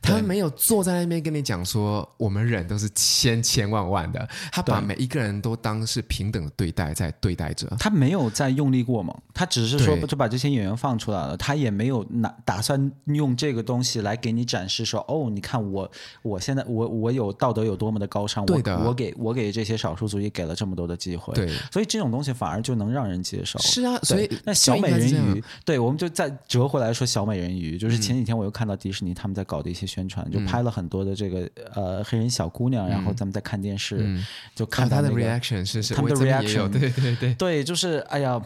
[0.00, 4.28] 他们没有坐在那边跟你讲说，我们人都是千千万万的。
[4.52, 7.66] 他把每一个人都当是平等的对待，在对待着。
[7.78, 11.36] 他没有在用力过猛，他只是说就把这些演员放出来了。
[11.36, 15.90] 他也没有拿打算用这个东西来给你展示说，哦，你看我，
[16.22, 18.44] 我现在我我有道德有多么的高尚。
[18.46, 21.34] 对的，我给我给这些少数族裔给了这么多的机会。
[21.34, 23.58] 对，所以这种东西反而就能让人接受。
[23.58, 30.38] 是啊，所以那小美人鱼，对，我们就再折回来说小美人鱼，就是前几天我又看到迪士尼他们在搞的一些宣传，就。
[30.46, 38.40] 拍了很多的这个呃黑人小姑娘，然后咱们在看电视，嗯、就看他、那个、的 reaction 是是，他们的 reaction，对对对，对，就是哎呀。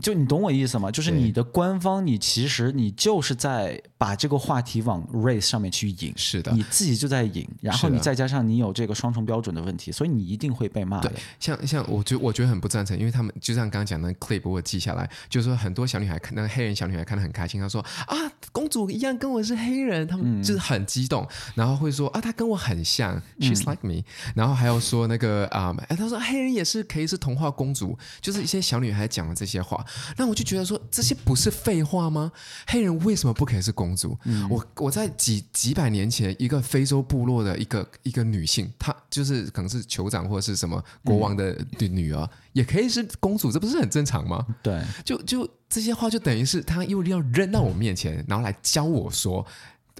[0.00, 0.90] 就你懂我意思吗？
[0.90, 11.08] 就是你的官方，你其实你就是在把这个话题往 race 上面去引，是的，你自己就在引，然后你再加上你有这个双重标准的问题，所以你一定会被骂的。
[11.08, 18.16] 对，像像我觉我觉得很不赞成，因为他们就像刚刚讲的 clip，我记下来，就是说很多小女孩看那个黑人小女孩看得很开心，她说啊，
[18.52, 29.79] 公主一样跟我是黑人，他们就是很激动，嗯、然后会说啊，她跟我很像，she's like me，、嗯、然后还有说那个啊，哎、嗯，她说黑人也是可以是童话公主，就是一些小女孩讲的这些话。
[30.16, 32.30] 那我就觉得说，这些不是废话吗？
[32.66, 34.18] 黑人为什么不可以是公主？
[34.24, 44.46] 嗯、我我在几几百年前，一个非洲部落的一个一个女性，她就是可能是酋长或者是什么国王的女儿，嗯、也可以是公主，这不是很正常吗？
[44.62, 49.46] 对，就就这些话就等于是他又要扔到我面前，然后来教我说，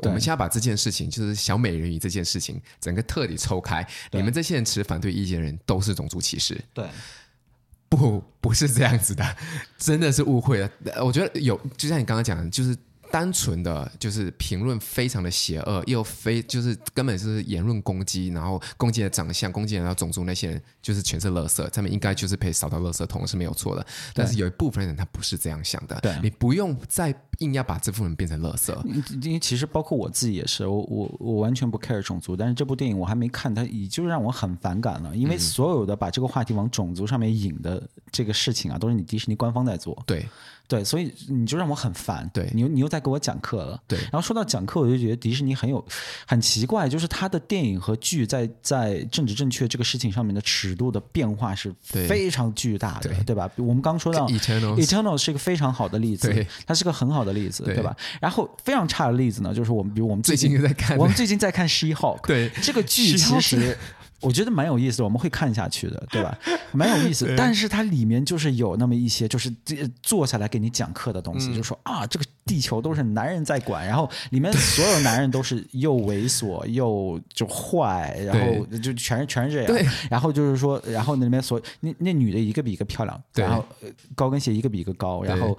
[0.03, 6.61] 我们现在把这件事情，就是小美人鱼这件事情，整个彻底抽开，你们这些人持反对意见的人都是种族歧视。
[6.73, 6.87] 对。
[7.91, 9.37] 不，不是这样子的，
[9.77, 10.71] 真的是误会了。
[11.05, 12.75] 我觉得有，就像你刚刚讲的，就是。
[13.11, 23.85] 单纯的就是评论非常的邪恶，又非就是根本是言论攻击，然后攻击的长相，攻击人的种族那些人，就是全是垃圾，他们应该就是被扫到垃圾桶是没有错的。
[24.15, 28.73] 但是有一部分人他不是这样想的，对你不用再硬要把这部分人变成垃圾。
[29.23, 40.01] 因为其实包括我自己也是，我我我完全不 care 种族，但是这部电影我还没看，它已经让我很反感了，因为所有的把这个话题往种族上面引的这个事情啊，都是你迪士尼官方在做。
[40.07, 40.25] 对。
[40.71, 42.31] 对，所以你就让我很烦。
[42.33, 43.83] 对，你又你又在给我讲课了。
[43.89, 45.85] 对，然后说到讲课，我就觉得迪士尼很有
[46.25, 53.51] 很奇怪，就是他的电影和剧在在政治正确这个事情上面的尺度的变化是非常巨大的，对，对吧？
[53.57, 57.97] 我们刚说到 Eternal 是一个非常好的例子，它是个很好的例子，对，对吧？
[58.21, 63.77] 然后非常差的例子呢，就是我们比如我们最近，最近在看，我们最近在看 She-Hulk，对，这个剧其实。
[64.21, 66.39] 我觉得蛮有意思的，我们会看下去的，对吧？
[66.73, 69.53] 蛮有意思，但是它里面就是有那么一些，就是
[70.03, 79.67] 坐下来给你讲课的东西，嗯、就说啊，这个地球都是男人在管，然后里面所有男人都是又猥琐又就坏，然后就全是全是这样。
[79.67, 83.65] 对然后就是说，然后那里面所那那女的一个比一个漂亮，对然后
[84.15, 85.57] 高跟鞋一个比一个高，然后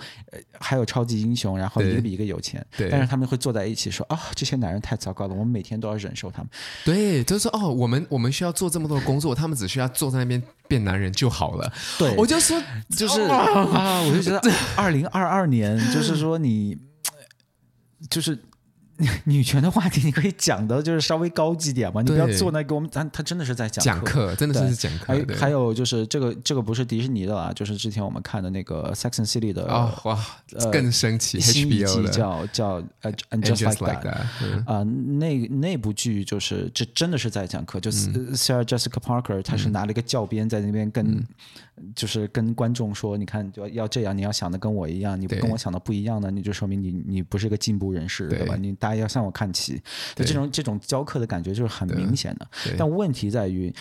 [0.59, 2.63] 还有超级英雄，然后一个比一个有钱。
[2.77, 6.49] 对但是他们会坐在一起说啊，这些男人太糟糕了，我们每天都要忍受他们。
[6.85, 8.51] 对，就是说哦，我们我们需要。
[8.51, 11.73] 做这么多工作，他们只需要坐在那边变男人就好了。
[11.97, 12.61] 对，我就说，
[12.95, 16.77] 就是啊，我就觉得，二零二二年，就是说你
[18.09, 18.37] 就是。
[19.25, 25.05] 女权的话题，你可以讲的就是稍微高级点嘛，你不要坐那给我们，他他真的是在讲讲课，真的是讲课。
[25.07, 30.19] 还还有就是这个这个不是迪士尼的啦，就是之前我们看的那个 Sex and City 的哦哇，
[30.71, 41.25] 更生气，新一季叫叫呃 Just Like That 啊，那那部剧就是这真的是在讲课，就是 Sarah Jessica Parker，她是拿了一个教鞭在那边跟
[41.93, 48.55] 就是跟观众说，你看就要这样，你要想的跟我一样，你不跟我想的不一样呢，你就说明你你不是个进步人士，对吧？
[48.55, 49.01] 你大家。
[49.01, 49.81] 要向我看齐，
[50.13, 52.47] 就这种这种教课的感觉就是很明显的。
[52.77, 53.73] 但问题在于。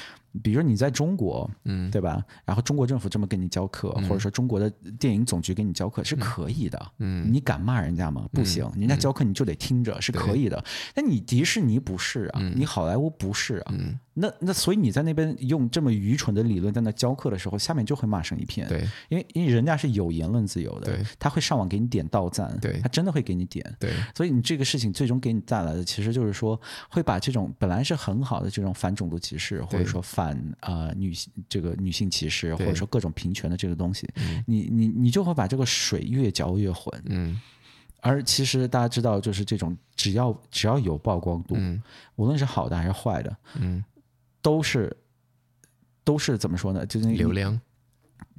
[0.45, 2.25] 比如你在中国，嗯，对吧？
[2.45, 8.29] 然后中国政府这么跟你教课，或者说中国的电影总局给你教课是可以的，嗯，你敢骂人家吗？
[8.33, 10.65] 不行，人家教课你就得听着，是可以的。
[10.95, 13.75] 但你迪士尼不是啊，你好莱坞不是啊，
[14.21, 30.31] 那那所以你在那边用这么愚蠢的理论在那教课的时候，下面就会骂声一片，对，因为因为人家是有言论自由的，他会上网给你点到赞，对，他真的会给你点，对，所以你这个事情最终给你带来的，其实就是说会把这种本来是很好的这种反种族歧视，或者说反。
[30.61, 37.03] 啊、呃，女性这个女性歧视，或者说各种平权的这个东西，嗯、你你你就会把这个水越搅越浑。
[37.07, 37.41] 嗯，
[38.01, 41.83] 而其实大家知道，就是这种只要只要有曝光度，嗯、
[42.17, 43.83] 无论是好的还是坏的，嗯，
[44.43, 44.97] 都是
[46.05, 46.87] 都是怎么说呢？
[46.87, 47.61] 就是流量。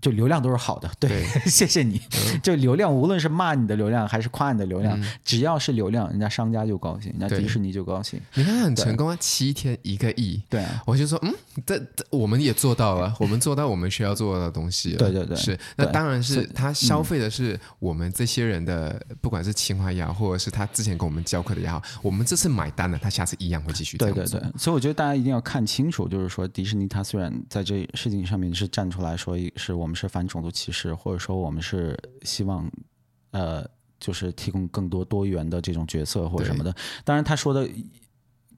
[0.01, 2.01] 就流量都是好的，对，对 谢谢你。
[2.41, 8.19] 就流量，无论是骂你的流量还是夸你的流量，嗯、只要是流量，人家商家就高兴，人家迪士尼就高兴。
[8.33, 10.41] 你看他很成功啊，七天一个亿。
[10.49, 11.31] 对啊，我就说，嗯，
[11.65, 14.97] 这这我们也做到了，我们做到我们需要做的东西了。
[14.97, 15.57] 对对对，是。
[15.75, 23.97] 那当然是他消费的是我们这些人的，嗯、不管是情怀也好，或者是他之前跟我们教课的也好，我们这次买单了，他下次一样会继续。
[23.97, 30.93] 对对对，所以我觉得大家一定要看清楚，就是说迪士尼他虽然在这事情上面是站出来说，是我们是反种族歧视。
[30.93, 32.69] 或者说我们是希望，
[33.31, 33.67] 呃，
[33.99, 36.73] 就是提供更多多元的这种角色或者什么的。
[37.03, 37.67] 当然，他说的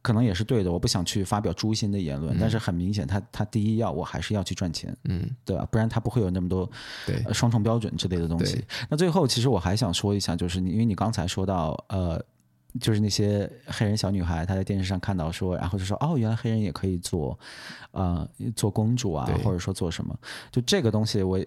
[0.02, 0.72] 可能也是对的。
[0.72, 5.66] 我不想去发表诛心的言论，嗯、但是很明显他，他他第一要我还是要去赚钱，嗯，对吧？
[5.72, 6.70] 不然他不会有那么多
[7.06, 8.64] 对双重标准之类的东西。
[8.90, 12.22] 那最后，其实我还想说一下，就是你，因为你刚才说到，呃，
[12.80, 17.38] 就是那些黑人小女孩，她在电视上看到说，然后就说，哦，原来黑人也可以做，
[17.92, 20.18] 呃，做公主啊，或者说做什么，
[20.52, 21.46] 就这个东西我，我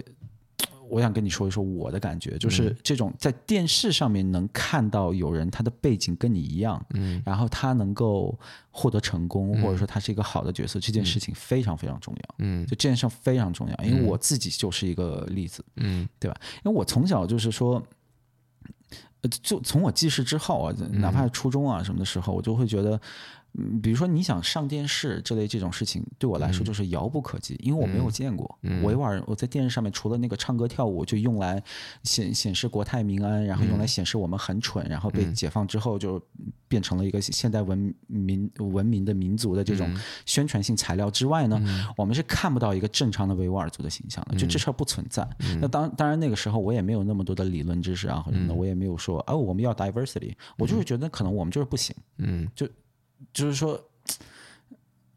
[0.88, 8.38] 我想跟你说一说我的感觉，就是这种在电视上面能看到有人他的背景跟你一样，嗯，然后他能够
[8.70, 16.40] 获得成功，或者说他是一个好的角色，这件事情非常非常重要，嗯，就这件事非常重要，因为我自己就是一个例子，嗯，对吧？
[16.64, 17.84] 因为我从小就是说，呃，
[19.28, 23.00] 就从我记事之后啊，哪怕是初中啊什么的时候，我就会觉得。
[23.58, 28.58] 嗯，比如说你想上电视这类这种事情，对我来说就是遥不可及，嗯、因为我没有见过。
[28.62, 31.62] 嗯、我一会儿我在电视上面除了那个唱歌跳舞，就用来
[32.02, 36.20] 显显示国泰民安，然后用来显示我们很蠢，嗯、然后被解放之后就
[36.68, 39.88] 变成了一个现代文明文明的民族的这种
[40.26, 45.26] 宣传性材料之外呢，嗯、我们是看不到一个正常的维吾尔族的形象的，就这事儿不存在。
[45.40, 52.68] 嗯、那当当然那个时候我也没有那么多的理论知识啊，或者什么的，我也没有说哦我们要 diversity，我就是觉得可能我们就是不行，嗯，就。
[53.32, 53.82] 就是说，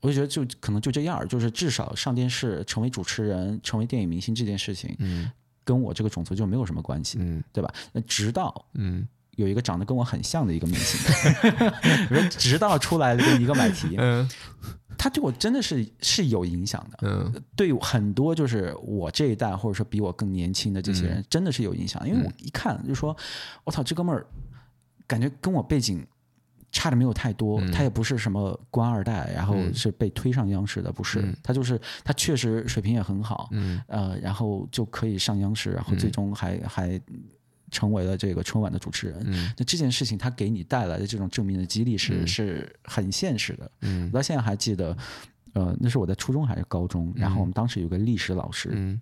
[0.02, 5.32] 我就觉得就可能就这样，就是至少上电视、成为主持人、成为电影明星这件事情，嗯，
[5.64, 7.74] 跟我这个种族就没有什么关系，嗯，对吧？
[7.92, 11.00] 那直到嗯有一个长得跟我很像的一个明星，
[12.12, 14.30] 嗯、直到出来了一个买题，嗯，
[14.98, 23.16] 他对我真的是是有影响的，嗯，对很多就是我这一代或者说比我更年轻的这些人，真的是有影响，因为我一看就说，
[23.64, 24.26] 我操，这哥们儿
[25.08, 26.06] 感觉跟我背景。
[26.72, 33.50] 差的没有太多，他也不是什么官二代，然后是被推上央视的，不是，他就是他确实水平也很好，
[33.88, 37.02] 呃，然后就可以上央视，然后最终还还
[37.72, 39.26] 成为了这个春晚的主持人。
[39.58, 43.72] 那这件事情他给你带来的这种正面的激励是是很现实的。
[44.08, 44.96] 我到现在还记得，
[45.54, 49.00] 呃，那是我在初中还是高中，然后我们当时有个历史老师。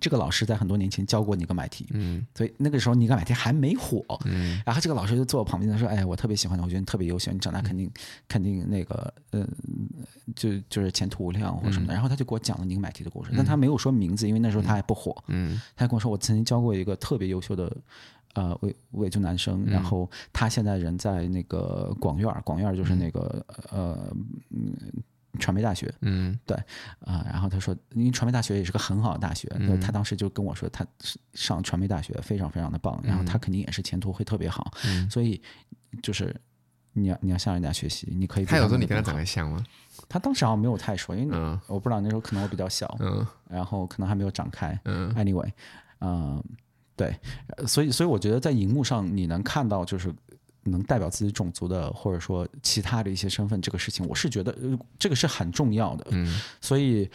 [0.00, 7.92] 这个老师在很多年前教过尼格买提，嗯，所以那个时候尼格买提还没火，嗯，然后这个老师就坐我旁边，他说：“哎，我特别喜欢你，我觉得你特别优秀，你长大肯定、嗯、
[8.28, 9.48] 肯定那个，嗯、呃，
[10.36, 11.94] 就就是前途无量或什么的。
[11.94, 17.74] 嗯”然后他就给我讲了尼格买提的故事，但他没有说名字，因为那时候他还不火，嗯，他跟我说：“我曾经教过一个特别优秀的
[18.34, 24.12] 呃维维族男生，然后他现在人在那个广院，广院就是那个呃
[24.50, 24.76] 嗯。”
[25.38, 26.56] 传媒大学，嗯，对，
[27.00, 30.86] 啊、呃，然后他说，因为传媒大学也是个很好的大学，嗯、他当时就跟我说，他
[31.34, 35.40] 上传媒大学非常非常的棒，然后他肯定也是前途会特别好，嗯、所以
[36.02, 36.34] 就是
[36.94, 38.44] 你要你要向人家学习，你可以。
[38.44, 39.64] 他有说你跟他长得像吗？
[40.08, 45.50] 他当时好像没有太说，因为我不知道那时候可能我比较小，嗯，然后可能还没有长开，嗯，anyway，
[45.98, 46.44] 嗯、呃，
[46.96, 50.12] 对，所以所以我觉得在荧幕上你能看到就是。
[50.68, 54.56] 能代表自己种族的，或者说其他的一些身份，这个事情，我是觉得
[54.98, 56.06] 这个是很重要的。
[56.10, 57.10] 嗯，所以。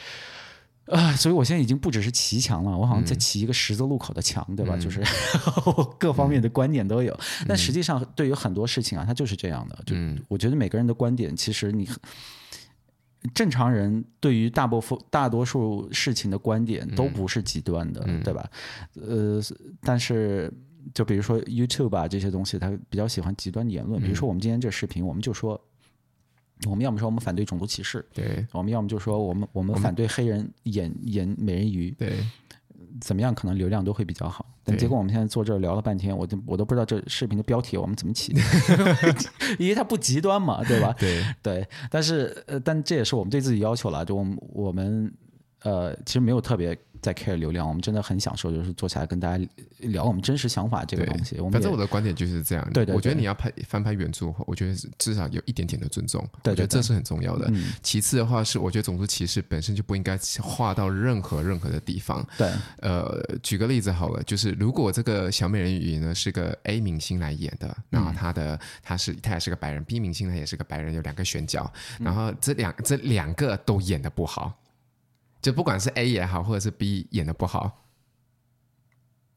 [0.88, 4.76] 啊，所以我现在已经不只是骑墙了，我好像在骑一个十字路口的墙，嗯、对吧？
[4.76, 5.02] 就是
[5.98, 7.14] 各方面的观点都有。
[7.14, 9.82] 嗯、但实际上，对于很多事情啊，它就是这样的。
[9.86, 9.96] 就
[10.28, 11.88] 我觉得每个人的观点，其实你
[13.34, 18.50] 正常人对于大部分大多数事情的观点都不是极端的，嗯、对吧？
[18.96, 19.42] 呃，
[19.84, 20.54] 但是
[20.94, 24.02] 就比如说 YouTube 啊这些东西，他比较喜欢极端的言论。
[24.02, 25.60] 比如说我们今天这视频，我们就说。
[26.70, 32.14] 我们要么说我们反对种族歧视，对；我们要么就说我们我们反对黑人演演美人鱼，对。
[33.02, 34.46] 怎么样可能流量都会比较好？
[34.64, 38.34] 但结果我们现在坐这儿聊了半天，我都我都不知道这视频的标题我们怎么起，
[39.60, 40.96] 因为它不极端嘛，对吧？
[40.98, 41.68] 对对。
[41.90, 45.12] 但是呃，但这也是我们对自己要求了，就我们我们
[45.64, 46.78] 呃，其实没有特别。
[47.04, 49.46] 在 care 流量，我们真的很享受，就是坐下来跟大家
[49.80, 51.36] 聊我们真实想法这个东西。
[51.52, 52.64] 反正我的观点就是这样。
[52.68, 56.26] 对，对对，我觉得你要拍翻拍原著的话，我觉得至少有一点点的尊重。
[56.42, 57.50] 对，对，对，我觉得这是很重要的。
[57.52, 62.26] 嗯、其次的话是，我觉得种族歧视本身就不应该画到任何任何的地方。
[62.38, 62.50] 对。
[62.80, 74.58] 呃，举个例子好了，就是如果这个小美人鱼呢是个 A 明星来演的，然后他的他是她也是个白人，B 明星呢也是个白人，有两个选角，然后这两这两个都演的不好。
[75.44, 77.84] 就不管是 A 也好，或者是 B 演的不好，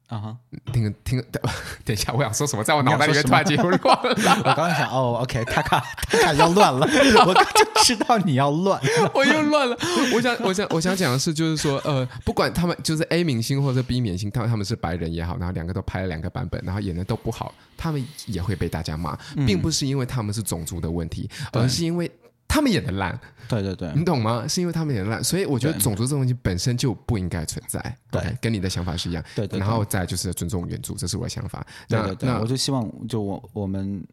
[0.07, 0.71] 啊哈、uh，huh.
[0.71, 1.21] 听听，
[1.83, 4.15] 等一下，我想说什么，在我脑袋里面突然间乱了。
[4.45, 6.87] 我刚才想，哦，OK，他卡他卡要乱了，
[7.27, 8.81] 我就知道你要乱，
[9.13, 9.77] 我又乱了。
[10.13, 22.09] 我想，我想，我想讲的是，就是说，呃，不管他们就是 A 明星或者 B 明星，他们他们是白人也好，然后两个都拍了两个版本，然后演的都不好，他们也会被大家骂，并不是因为他们是种族的问题，嗯、而是因为。
[22.47, 24.47] 他们演的烂，对对对，你懂吗？
[24.47, 27.79] 是因为他们演的烂，所以我觉得种族这种东西本身就不应该存在。
[28.09, 29.23] 对，okay, 跟你的想法是一样。
[29.35, 31.65] 对，对对，然后再就是尊重原著，这是我的想法。
[31.87, 34.03] 对对对，那我就希望就我我们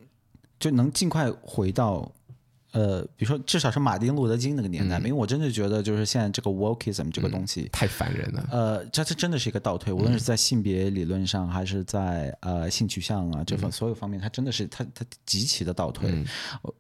[0.59, 2.11] 就能尽快回到
[2.72, 8.49] 呃，比如说至少是马丁路德金那个年代，嗯、因为我真的觉得就是现在这个 wokeism 这个东西、嗯、太烦人了。
[8.51, 16.11] 呃，这这真的是一个倒退，无论是在性别理论上，还是在呃性取向啊这方所有方面，它真的是它它极其的倒退。
[16.11, 16.26] 嗯、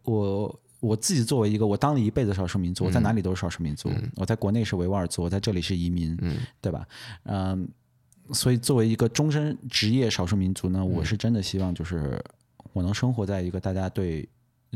[0.02, 0.60] 我。
[0.84, 3.88] 我自己作为一个，我当了一辈子少数民族，我在哪里都是少数民族。
[3.88, 6.86] 嗯、我在国内是维吾尔族，我在这里是移民，嗯、对吧？
[7.24, 7.68] 嗯，
[8.32, 12.22] 所以作为一个终身职业少数民族呢，嗯、我是真的希望就是
[12.72, 14.28] 我能生活在一个大家对。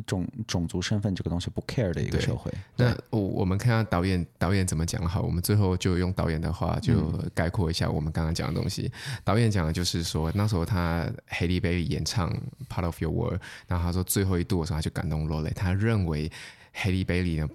[0.07, 2.53] 种种族身份这个东西不 care 的一个社会。
[2.77, 8.91] 那我我们看下导演导演怎么讲好，我们最后就用导演的话就概括一下我们刚刚讲的东西。
[8.95, 12.31] 嗯、导演讲的就是说，那时候他 Bailey 演唱
[12.69, 15.51] Part of Your World，然后他说最后一度的时候他就感动落泪。
[15.55, 16.31] 他认为
[16.75, 17.49] Bailey 呢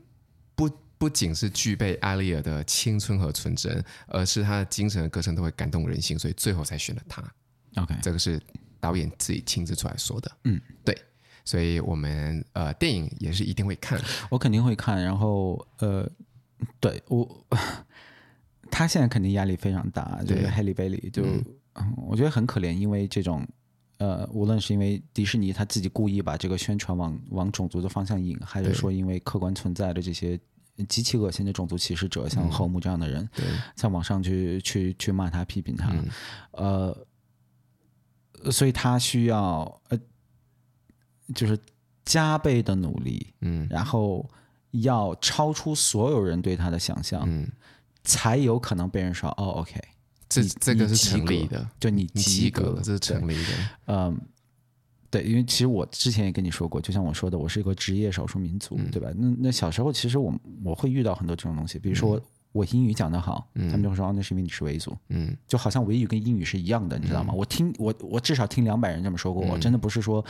[0.55, 7.23] 不不仅是具备艾丽尔的青春和纯真，而是他的精神和歌声都会感动人心，所以最后才选了他。
[7.75, 8.39] OK，这个是
[8.79, 10.31] 导演自己亲自出来说的。
[10.43, 10.97] 嗯，对。
[11.45, 15.03] 所以我们呃电影也是一定会看，我肯定会看。
[15.03, 16.09] 然后呃，
[16.79, 17.45] 对我，
[18.71, 21.23] 他现在肯定压力非常大，这个 Halle Bailey 就、
[21.73, 23.45] 嗯、我觉得很可怜，因为这种
[23.97, 30.39] 呃，无论是因为迪士尼他自己故意把这个宣传往往种族的方向引，还是说因为客观存在的这些
[30.87, 33.45] 极其恶心的种族歧视者，像侯姆这样的人，对。
[33.75, 35.91] 在网上去去去骂他、批评他，
[36.53, 36.95] 嗯、
[38.43, 39.99] 呃，所以他需要呃。
[41.33, 41.57] 就是
[42.05, 44.29] 加倍的努力，嗯，然后
[44.71, 47.47] 要超出所有人对他的想象，嗯，
[48.03, 49.79] 才有可能被人说哦，OK，
[50.27, 53.49] 这这个是成立的，就你及格，这是成立的，
[53.85, 54.19] 嗯，
[55.09, 59.09] 对，因为其实我之前也跟你说过，就像我说的，我是一个职业少数民族，对吧？
[59.15, 62.19] 那那小时候其实我我会遇到很多这种东西，比如说
[62.51, 67.33] 我英语讲得好，他们就会说哦，那是因为你是维族，嗯，就好像维语跟英语是一样的，你知道吗？
[67.33, 70.25] 我听我我至少听两百人这么说过，我真的不是说。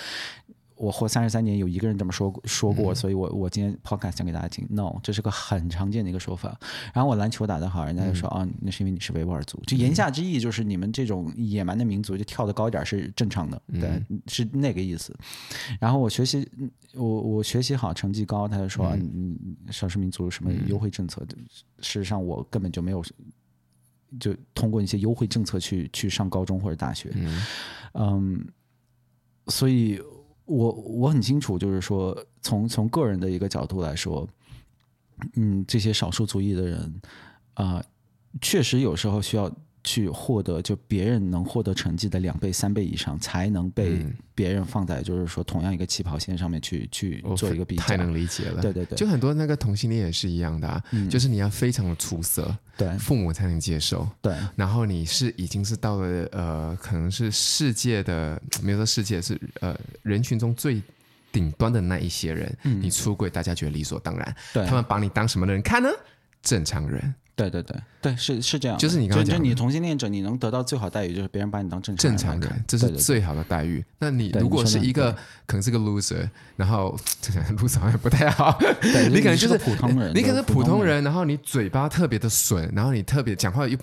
[0.76, 4.66] 我活三十三年，有一个人这么说说过，所以我我今天 podcast 讲给大家听。
[4.70, 6.60] No，这是个很常见的一个说法。
[6.94, 9.62] 然后我篮球打得好，人家就说啊，那是因为你是维吾尔族。
[9.68, 15.16] 就言下之意就是你们这种野蛮的民族，就跳得高一点是正常的，对，是那个意思。
[15.80, 16.48] 然后我学习，
[16.96, 19.38] 我我学习好，成绩高，他就说啊，你
[19.72, 21.22] 少数民族什么优惠政策？
[21.80, 23.04] 事实上我根本就没有，
[24.20, 27.14] 就通过一些优惠政策去去上高中或者大学。
[27.94, 28.44] 嗯，
[29.48, 30.02] 所以。
[30.46, 34.28] 我我很清楚，就是说，从从个人的一个角度来说，
[35.36, 37.02] 嗯，这些少数族裔的人
[37.54, 37.84] 啊，
[38.41, 39.50] 确实有时候需要
[39.84, 47.84] 去获得就别人能获得成绩的两倍、三倍以上，才能被别人放在就是说同样一个起跑线上面去去做一个比较。
[47.84, 60.82] 太能理解了，对对对，就很多那个同性恋也是一样的啊，嗯、就是你要非常的出色，对，父母才能接受，对，然后你是已经是到了呃，可能是世界的，没有说世界是呃人群中最
[61.32, 65.90] 顶端的那一些人，嗯、你出轨，大家觉得理所当然，对，他们把你当什么的人看呢？
[66.42, 67.14] 正常人。
[67.36, 73.84] 对对对对，是是这样，就是你刚刚讲，就你同性恋者，你能得到最好待遇，就是别人把你当正常正常人，这是最好的待遇。
[73.98, 75.12] 那你如果是一个
[75.48, 76.96] 可能是个 loser，然后
[77.58, 78.58] loser 好像不太好，
[79.10, 83.76] 你可能就是普通人，你可能是普通人，然后你嘴巴特别的损，然后你特别讲话又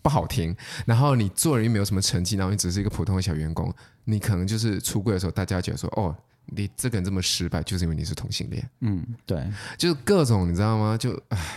[0.00, 3.70] 不好听，然后你做人又没有什么成绩，然后你只是一个普通的小员工，
[4.04, 6.16] 你可能就是出柜的时候，大家觉得说哦。
[6.54, 8.70] 你这个人这么失败，就是因为你是同性恋。
[8.80, 9.46] 嗯，对，
[9.76, 10.96] 就是各种，你知道吗？
[10.96, 11.12] 就，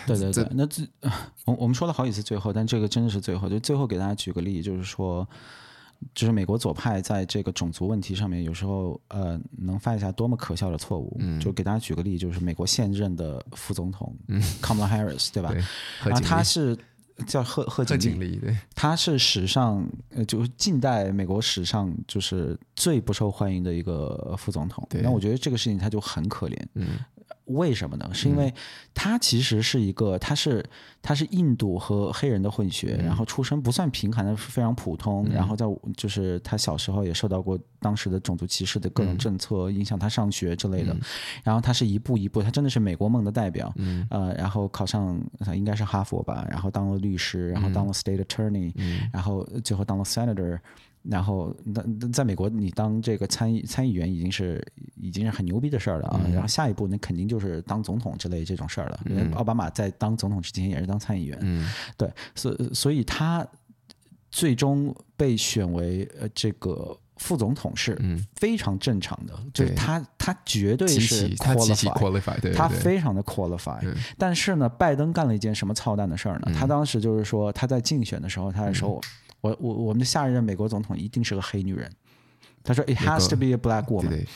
[0.06, 0.84] 对对对，那这
[1.46, 3.50] 我我们说了好几次最后，但这个真的是最后。
[3.50, 5.28] 就最后给大家举个例，就是说，
[6.14, 11.16] 就是美国左派在这个种族问题上面，有时候呃能犯下多么可笑的错误。
[11.20, 15.50] 嗯，就给大家举个例，就是美国现任的副总统，嗯，Kamala Harris，对吧？
[15.54, 15.64] 对，
[16.10, 16.78] 然后他是。
[17.26, 24.88] 叫贺贺锦丽，对，他是史上呃，就近代美国史上就是最不受欢迎的一个副总统。
[25.02, 26.58] 那我觉得这个事情他就很可怜。
[26.76, 27.00] 嗯。
[27.54, 28.10] 为什么呢？
[28.14, 28.54] 是因为
[28.93, 30.64] 他其实是一个，他是
[31.02, 35.28] 他是印度和黑人的混血，然后出身不算贫寒的，非常普通。
[35.32, 40.95] 然后在就是他小时候也受到过当时的种族歧视的各种政策影响，他上学之类的。
[41.43, 43.74] 然后他是一步一步，他真的是美国梦的代表。
[44.10, 45.20] 呃，然后考上
[45.54, 48.74] 应该是哈佛吧，然后当了律师，然后当了 state attorney，
[49.12, 50.60] 然后最后当了 senator。
[51.04, 54.64] 然后，那在美国，你当这个参议参议员已经是
[54.95, 56.22] 已经是很牛逼的事儿了啊。
[56.26, 58.99] 嗯、然后下一步，那肯定就是当总统之类这种事儿了。
[59.34, 63.43] 奥巴马在当总统之前也是当参议员，嗯、对，所所以他
[64.30, 67.99] 最终被选为呃这个副总统是
[68.36, 73.91] 非常正常的，嗯、就是他他绝对是 qualified，他非常的 qualified。
[74.20, 76.43] 但是呢，拜登干了一件什么操蛋的事儿呢？
[76.45, 79.02] 嗯、他当时就是说他在竞选的时候，他还说。
[79.04, 79.10] 嗯
[79.42, 81.92] 我我我们的下一任美国总统一定是个黑女人，
[82.64, 84.28] 他说 It has to be a black woman，对对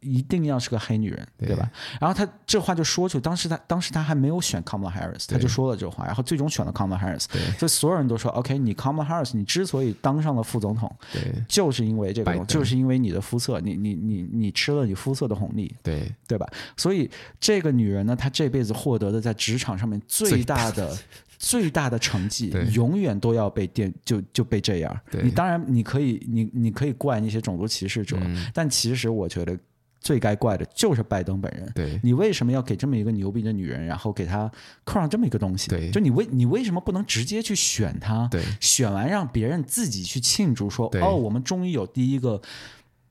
[0.00, 1.70] 一定要是个黑女人，对，对吧？
[2.00, 16.46] 然后他这话就说出，当时他当时他还没有选 Kamala Harris，他就说了这话，然后最终选了 Kamala Harris，对所以所有人都说 OK，你 Kamala Harris，你之所以当上了副总统，对，就是因为这个，就是因为你的肤色，你你你你吃了你肤色的红利，对对吧？
[16.78, 20.96] 所以这个女人呢，她这辈子获得的在职场上面最大的。
[21.44, 25.00] 最大的成绩永远都要被电就就被这样。
[25.22, 28.16] 你当然你可以你你可以怪那些种族歧视者，
[28.54, 29.54] 但其实我觉得
[30.00, 31.70] 最该怪的就是拜登本人。
[31.74, 34.50] 对，你为什么要给这么一个牛逼的女人，然后给她
[34.84, 35.68] 扣上这么一个东西？
[35.68, 38.26] 对，就你为你为什么不能直接去选她？
[38.30, 42.40] 对，选完让别人自己去庆祝说哦，我们终于有第一个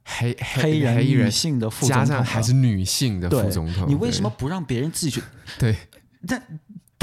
[0.06, 3.86] 黑黑人女性的副总统，加上还是女性的副总统。
[3.88, 5.22] 你为什么不让别人自己去？
[5.60, 5.76] 对，
[6.28, 6.42] 但。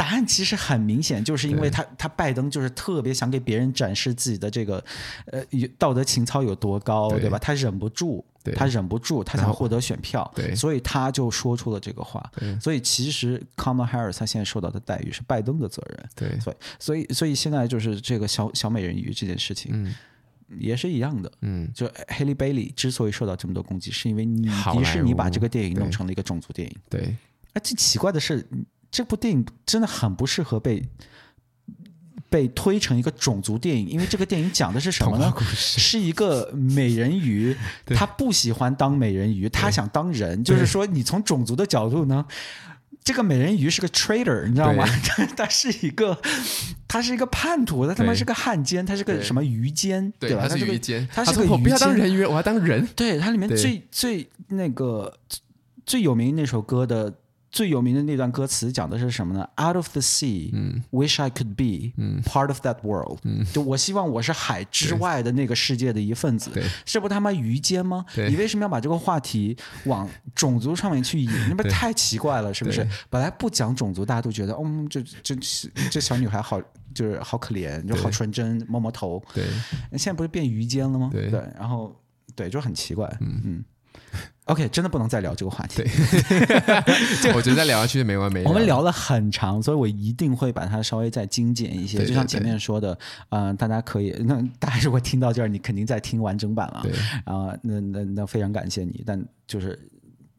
[0.01, 4.83] 答案其实很明显，就是因为他他拜登就是特别想给别人展示自己的这个
[5.27, 5.45] 呃
[5.77, 7.39] 道德情操有多高，对，对吧？
[7.39, 8.25] 他忍不住，
[8.57, 12.19] 他忍不住，他想获得选票，对，所以他就说出了这个话。
[12.35, 16.09] 对所以其实 Kamala Harris 他现在受到的待遇是拜登的责任。
[16.17, 19.95] 对，所以所以所以现在就是这个小小美人鱼这件事情，嗯，
[20.59, 21.31] 也是一样的。
[21.43, 26.75] 嗯，就 Halle Bailey 之所以受到这么多攻击，是因为你迪士尼把这个电影弄成了一个种族电影。
[26.89, 27.15] 对，
[27.53, 28.49] 哎，最奇怪的是。
[28.91, 30.89] 这部电影真的很不适合被
[32.29, 35.33] 被推成一个种族电影，因为这个电影讲的是什么呢？
[35.45, 40.43] 是一个美人鱼， 她不喜欢当美人鱼，她想当人。
[40.45, 42.25] 就是说，你从种族的角度呢，
[43.03, 44.85] 这个美人鱼是个 traitor，你知道吗？
[45.37, 46.21] 他是一个，
[46.87, 50.47] 他是一个叛徒，他他妈是个汉奸，他是个什么鱼奸，对吧？
[50.49, 51.53] 他是鱼奸，他是个鱼奸。
[51.53, 52.87] 我不要当人鱼，我要当人。
[52.95, 55.13] 对，它里面最最那个
[55.85, 57.13] 最有名那首歌的。
[57.51, 63.45] 最有名的那段歌词讲的是什么呢？Out of the sea,、嗯、wish I could be、嗯、part of that world、嗯。
[63.53, 66.51] 就我希望我是海之外的那个世界的一份子。
[66.85, 68.05] 这不他妈鱼奸吗？
[68.15, 71.31] 你为什么要把这个话题往种族上面去引？
[71.49, 72.87] 那不太奇怪了，是不是？
[73.09, 75.35] 本来不讲种族，大家都觉得，嗯，这这
[75.91, 76.61] 这小女孩好，
[76.95, 79.21] 就是好可怜，就好纯真，摸摸头。
[79.35, 79.45] 对，
[79.99, 81.11] 现在不是变鱼奸了吗？
[81.13, 82.01] 对，对，然后
[82.37, 83.13] 对，就很奇怪。
[83.21, 83.65] 嗯嗯。
[84.51, 85.83] OK，真的不能再聊这个话题。
[87.23, 88.49] 对 我觉得再聊下去就没完没了。
[88.49, 91.99] 我们聊了很长，所以我一定会把它稍微再精简一些。
[91.99, 92.99] 对对对，就像前面说的，
[93.29, 96.81] 嗯、呃，大家可以，那大家如果听到这儿，你肯定在听完整版了。
[96.83, 96.93] 对
[97.25, 99.03] 啊，那那那非常感谢你。
[99.07, 99.79] 但就是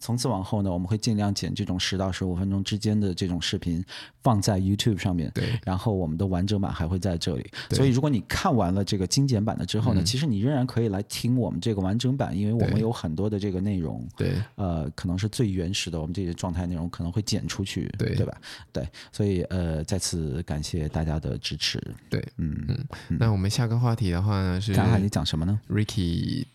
[0.02, 3.82] 从此往后呢，我们会尽量剪这种十到十五分钟之间的这种视频
[4.24, 5.32] 放在 YouTube 上面。
[5.34, 7.50] 对，然后我们的完整版还会在这里。
[7.70, 14.06] 所以如果你看完了这个精简版的之后呢，嗯、其实你仍然可以来听我们这个完整版，因为我们有很多的这个内容。
[14.18, 17.88] 对，呃，可能是最原始的我们这些状态内容可能会剪出去。
[17.98, 18.36] 对，对吧？
[18.74, 21.80] 对，所以呃，再次感谢大家的支持。
[22.10, 23.18] 对，嗯嗯。
[23.20, 26.46] 那我们下个话题的话呢是，刚才你讲什么呢？Ricky。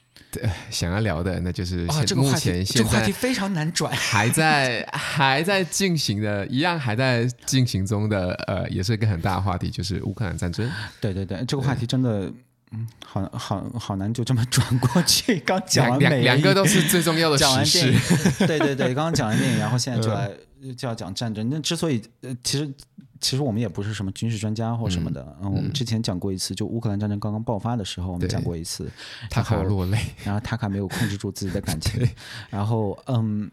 [0.70, 10.70] 想要聊的，那就是啊，这个话题，这个话题非常难转， 还在还在进行的，一样还在进行中的，呃，也是一个很大的话题，就是乌克兰战争。
[11.00, 12.32] 对对对，这个话题真的，
[12.72, 15.38] 嗯，好好好难就这么转过去。
[15.40, 18.00] 刚讲完两两个都是最重要的 讲完电影，
[18.46, 20.30] 对对对，刚刚讲完电影，然后现在就来
[20.76, 21.48] 就要讲战争。
[21.50, 22.72] 那之所以，呃，其实。
[23.20, 28.90] 其实我们也不是什么军事专家或什么的，嗯，嗯，我们之前讲过一次，就乌克兰战争刚刚爆发的时候，我们讲过一次，
[29.30, 32.06] 塔卡落泪，然后塔卡没有控制住自己的感情，
[32.50, 33.50] 然后嗯，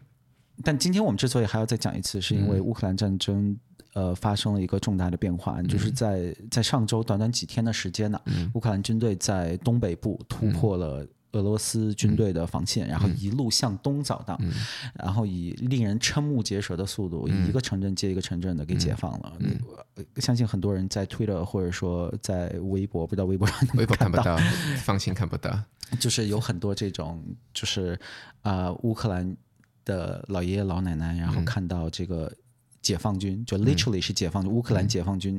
[0.62, 3.56] 但今天我们之所以还要再讲一次，是因为乌克兰战争
[3.94, 11.08] 呃发生了一个重大的变化，嗯、就是在在上周短短几天的时间呢，嗯、乌克兰军队在东北部突破了、嗯。
[11.34, 14.50] 俄罗斯军队的防线，嗯、然后一路向东扫荡，嗯、
[14.94, 19.32] 然后以令人瞠目结舌的速度，嗯、一个城镇接一个城镇的给解放了。
[19.40, 19.58] 嗯。
[19.96, 24.36] 嗯、相信很多人在 Twitter 或者说在微博，不知道微博上能能看到，微博看不到，
[24.78, 25.60] 放心看不到。
[26.00, 27.22] 就是有很多这种，
[27.52, 27.98] 就是
[28.42, 29.36] 啊、呃，乌克兰
[29.84, 32.32] 的老爷爷老奶奶，然后看到这个
[32.80, 35.38] 解放军，嗯、就 literally 是解放军，乌克兰解放军。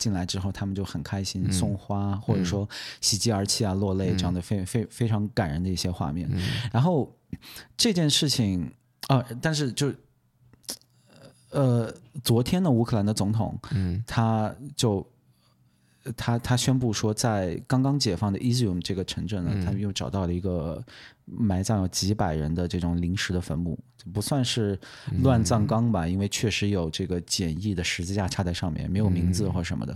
[0.00, 2.68] 进来之后，他们就很开心，送花、嗯、或者说
[3.00, 6.28] 喜极而泣啊，落泪这样的非非非常感人的一些画面。
[6.32, 6.42] 嗯、
[6.72, 7.16] 然后
[7.76, 8.72] 这件事情
[9.06, 9.94] 啊，但是就
[11.50, 11.94] 呃，
[12.24, 15.06] 昨天的乌克兰的总统，嗯，他就
[16.16, 20.82] 他他宣布说，在刚刚解放的 Izium 这个城镇呢，嗯、他们又找到了一个。
[21.32, 23.78] 埋葬有几百人的这种临时的坟墓，
[24.12, 24.78] 不算是
[25.22, 26.04] 乱葬岗吧？
[26.04, 29.92] 嗯、因为确实有这个简易的十字架插在上面，没有名字或什么的。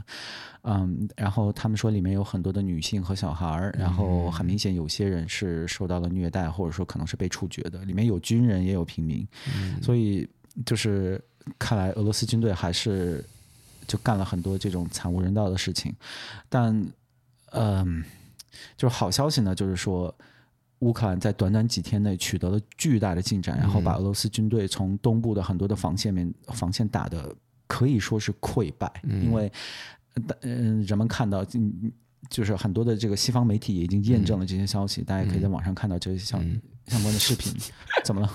[0.63, 7.85] 嗯，嗯，然后他们说里面有很多的女性和小孩儿，然后很明显有些人是受到了虐待，或者说可能是被处决的。
[7.85, 9.27] 里面有军人也有平民，
[9.57, 10.29] 嗯、所以
[10.65, 11.23] 就是
[11.59, 13.25] 看来俄罗斯军队还是
[13.87, 15.95] 就干了很多这种惨无人道的事情。
[16.49, 16.75] 但
[17.53, 18.05] 嗯，
[18.77, 20.15] 就是好消息呢，就是说。
[20.85, 27.35] 乌克兰在短短几天内取得了巨大的进展，然后把俄罗斯军队从东部的很多的防线面防线打的
[27.67, 29.51] 可以说是溃败，因为
[30.43, 31.91] 嗯，人们看到嗯，
[32.29, 36.39] 就是很多的这个西方媒体也已经验证了这些消息，大家可以在网上看到这些相
[36.87, 37.51] 相关的视频。
[38.05, 38.31] 怎么了？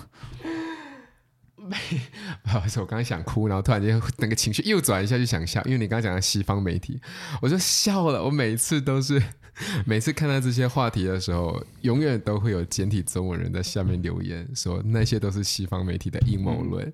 [1.56, 1.78] 没，
[2.42, 7.00] 不好意思，我刚刚想哭，然后突然间那个情绪又转一下就想笑，因为你刚刚讲的西方媒体，
[7.44, 8.24] 我就笑了。
[8.24, 9.22] 我每次都是。
[9.86, 16.94] 每次看到这些话题的时候，永远都会有简体中文人在下面留言说那些都是西方媒体的阴谋论。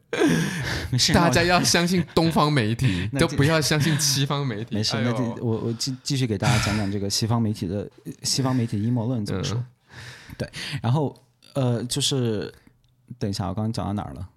[1.13, 4.76] 大家要相信东方媒体， 都不要相信西方媒体。
[4.76, 7.89] 没事，那就我我继继续给大家讲讲这个西方媒体的
[8.24, 9.57] 西方媒体阴谋论怎么说。
[9.57, 9.66] 嗯、
[10.38, 10.49] 对，
[10.82, 11.16] 然后
[11.53, 12.53] 呃，就是
[13.20, 14.28] 等一下，我刚刚讲到哪儿了？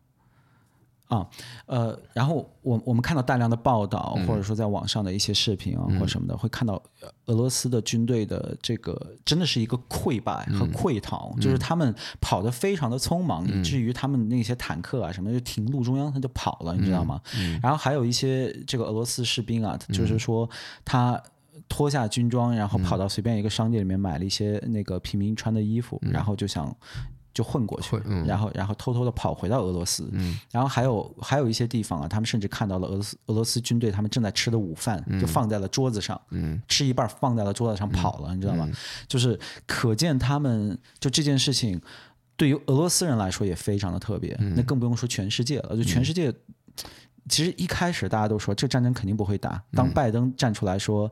[1.09, 1.27] 啊，
[1.65, 6.81] 呃，然后我我们看到大量的报道，或者说在网上的一些视频啊，或者什么的，会看到
[7.27, 17.21] 俄罗斯的军队的这个真的是一个溃败和溃逃，就是他们跑得非常的匆忙，以至于他们那些坦克啊什么就停路中央，他就跑了，你知道吗？
[17.63, 20.49] 然后还有一些这个俄罗斯士兵啊，就是说
[20.85, 21.19] 他
[21.71, 26.77] 脱下军装，然后跑到随便一个商店里面买了一些那个平民穿的衣服，然后就想。
[27.39, 38.67] 就混过去，嗯、然后然后偷偷的跑回到俄罗斯，嗯、然后还有还有一些地方啊，他们甚至看到了俄罗斯俄罗斯军队他们正在吃的午饭，嗯、就放在了桌子上，嗯、吃一半放在了桌子上跑了，嗯、你知道吗？
[38.69, 38.75] 嗯、
[39.07, 41.81] 就是可见他们就这件事情
[42.37, 45.77] 对于俄罗斯人来说也非常的特别，嗯、那更不用说全世界了。
[45.77, 46.35] 就全世界，嗯、
[47.29, 51.09] 其实一开始大家都说这战争肯定不会打，当拜登站出来说。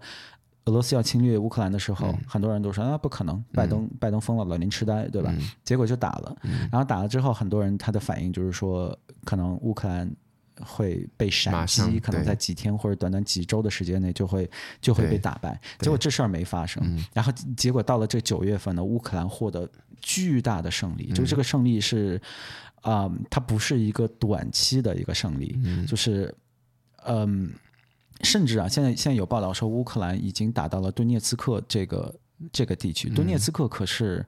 [0.67, 5.33] 俄罗斯要侵略乌克兰的时候，嗯、很多人都说啊，不可能，拜登、嗯、拜登疯了，老年痴呆，对吧？
[5.39, 10.11] 嗯、结果就打了，嗯、然后打了之后，很多人他的反应就是说，可能乌克兰
[10.61, 14.51] 会被闪击，可能在几天或者短短几周的时间内就会
[14.81, 15.59] 就会被打败。
[15.79, 16.83] 结果这事儿没发生，
[17.15, 22.21] 然后结果到了这九月份呢，乌克兰获得巨大的胜利，嗯、就是这个胜利是
[22.81, 26.35] 啊、呃，它不是一个短期的一个胜利，嗯、就是
[27.05, 27.53] 嗯。
[28.23, 32.15] 甚至啊，现在现在有报道说，乌克兰已经打到了顿涅茨克这个
[32.53, 33.09] 这个地区。
[33.11, 34.25] 顿涅茨克可是，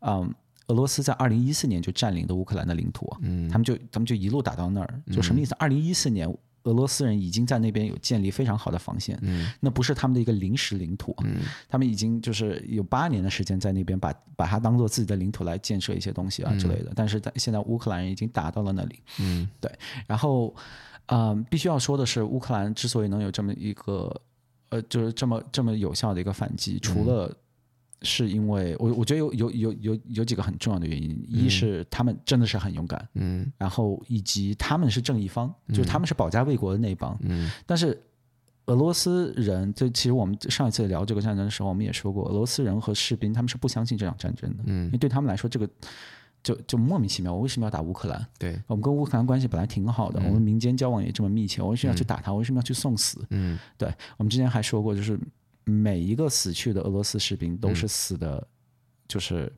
[0.00, 0.32] 嗯，
[0.68, 3.10] 俄罗斯在二零一四年就占领的乌克兰的领土。
[3.22, 5.54] 嗯，他们就他们就一路打到那儿，就什么意思？
[5.58, 6.28] 二零一四年
[6.64, 11.38] 俄罗斯人已经在那边有建立非常好的防线，嗯，那不是他们的一个临时领土，嗯，
[11.68, 19.72] 他们已经就是有八年的时间在那边把把它当做自己的领土来建设一些东西啊之类的，嗯、但是在现在乌克兰人已经打到了那里，嗯，对，
[20.06, 20.54] 然后，
[21.10, 24.20] 嗯、呃，必须要说的是，乌克兰之所以能有这么一个，
[24.70, 27.36] 呃，就是这么这么有效的一个反击，除了、嗯
[28.02, 38.02] 是因为我我觉得有有有有有几个很重要的原因，一是他们真的是很勇敢，嗯，然后以及他们是正义方，嗯、就是他们是保家卫国的那一帮，嗯，但是
[38.64, 45.68] 俄罗斯人，就其实我们上一次聊这个战争的时候，我们也说过，俄罗斯人和士兵他们是不相信这场战争的，嗯，因为对他们来说，这个
[46.42, 48.26] 就就莫名其妙，我为什么要打乌克兰？
[48.38, 52.32] 对，我们跟乌克兰关系本来挺好的，嗯、我们民间交往也这么密切，我为什么要去打他？
[52.32, 53.24] 我为什么要去送死？
[53.30, 55.18] 嗯，对，我们之前还说过，就是
[55.64, 58.46] 每一个死去的俄罗斯士兵都是死的、嗯。
[59.10, 59.52] 就是，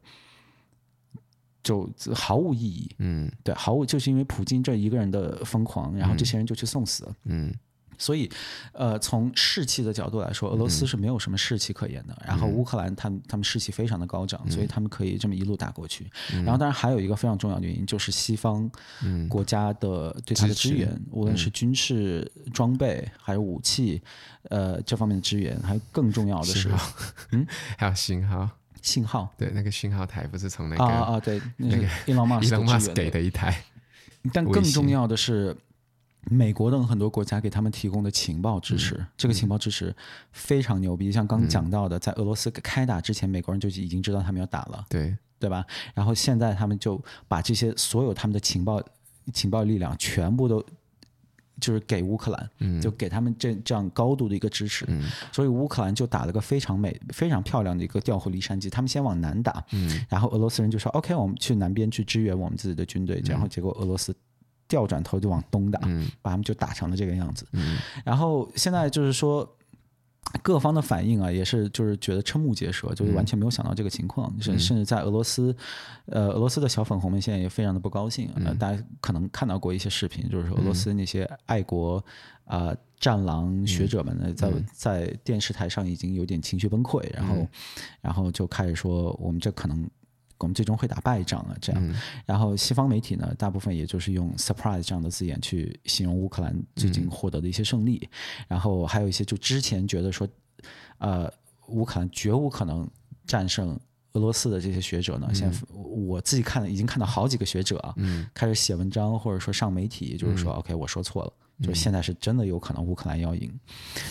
[1.63, 2.91] 就毫无意义。
[3.01, 7.07] 嗯，对，毫无就是因为普京这一个人的疯狂，然后这些人就去送死。
[7.25, 7.55] 嗯，
[8.03, 8.29] 所以，
[8.73, 12.15] 呃，从士气的角度来说，俄罗斯是没有什么士气可言的。
[12.21, 16.11] 嗯、然后乌克兰他们他们士气非常的高涨，嗯、所以他们可以这么一路打过去。
[16.35, 18.69] 嗯、然后，当然还有一个非常重要的原因，就是西方
[19.29, 24.03] 国家的对他的支援，嗯、无论是军事装备还有武器，
[24.51, 26.71] 呃，这方面的支援，还有更重要的是，
[27.31, 27.47] 嗯，
[27.79, 28.49] 还有信号。
[28.83, 33.63] 信号对，那个信号台不是从那个啊啊对，那个 Elon Musk, Elon Musk 给的一台。
[34.33, 35.57] 但更重要的是，
[36.31, 39.95] 美国等很多国家给他们提供的情报支持，嗯、这个情报支持
[40.33, 41.09] 非常牛逼。
[41.09, 45.65] 嗯、像刚讲到的，在俄罗斯开打之前，美国人就已经知道他们要打了，对对吧？
[45.95, 48.83] 然后现在他们就把这些所有他们的情报
[49.33, 50.65] 情报力量全部都。
[51.61, 58.69] 就是给乌克兰，嗯、就给他们这这样高度的一个支持，嗯、所以乌克兰就打了个非常美、非常漂亮的一个调虎离山计。
[58.69, 63.21] 他们先往南打，嗯、然后俄罗斯人就说：“OK，我们去南边去支援我们自己的军队。
[63.21, 64.13] 嗯”然后结果俄罗斯
[64.73, 67.47] 调转头就往东打，嗯、把他们就打成了这个样子。
[67.53, 69.47] 嗯、然后现在就是说。
[70.41, 75.55] 各方的反应啊，也是就是觉得瞠目结舌，就是完全没有想到这个情况，甚、嗯、甚至在俄罗斯，
[76.07, 78.31] 呃，俄罗斯的小粉红们现在也非常的不高兴。
[78.37, 82.03] 呃、嗯，大家可能看到过一些视频，就是说俄罗斯那些爱国
[82.45, 87.49] 啊、呃、战狼学者们呢，在、嗯、在电视台上已经有点情绪崩溃，然后、嗯、
[88.01, 89.87] 然后就开始说我们这可能。
[90.43, 91.81] 我们最终会打败仗啊，这样。
[91.87, 91.95] 嗯、
[92.27, 98.01] 然后西方媒体呢，大部分也就是用 “surprise” 这样的字眼去形容乌克兰最近获得的一些胜利。
[98.03, 98.09] 嗯、
[98.49, 100.29] 然后还有一些就之前觉得说，
[100.99, 101.33] 呃，
[101.69, 102.89] 乌克兰绝无可能
[103.27, 103.79] 战胜
[104.13, 113.53] 俄罗斯的这些学者呢，嗯、现在我自己看了，已经看到好几个学者啊，嗯、开始写文章或者说上媒体，就是说、嗯、，OK，我说错了，嗯、就是现在是真的有可能乌克兰要赢，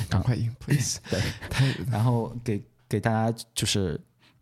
[0.09, 0.99] 赶快赢，please。
[1.09, 1.21] 对，
[1.91, 3.99] 然后给给大家就是。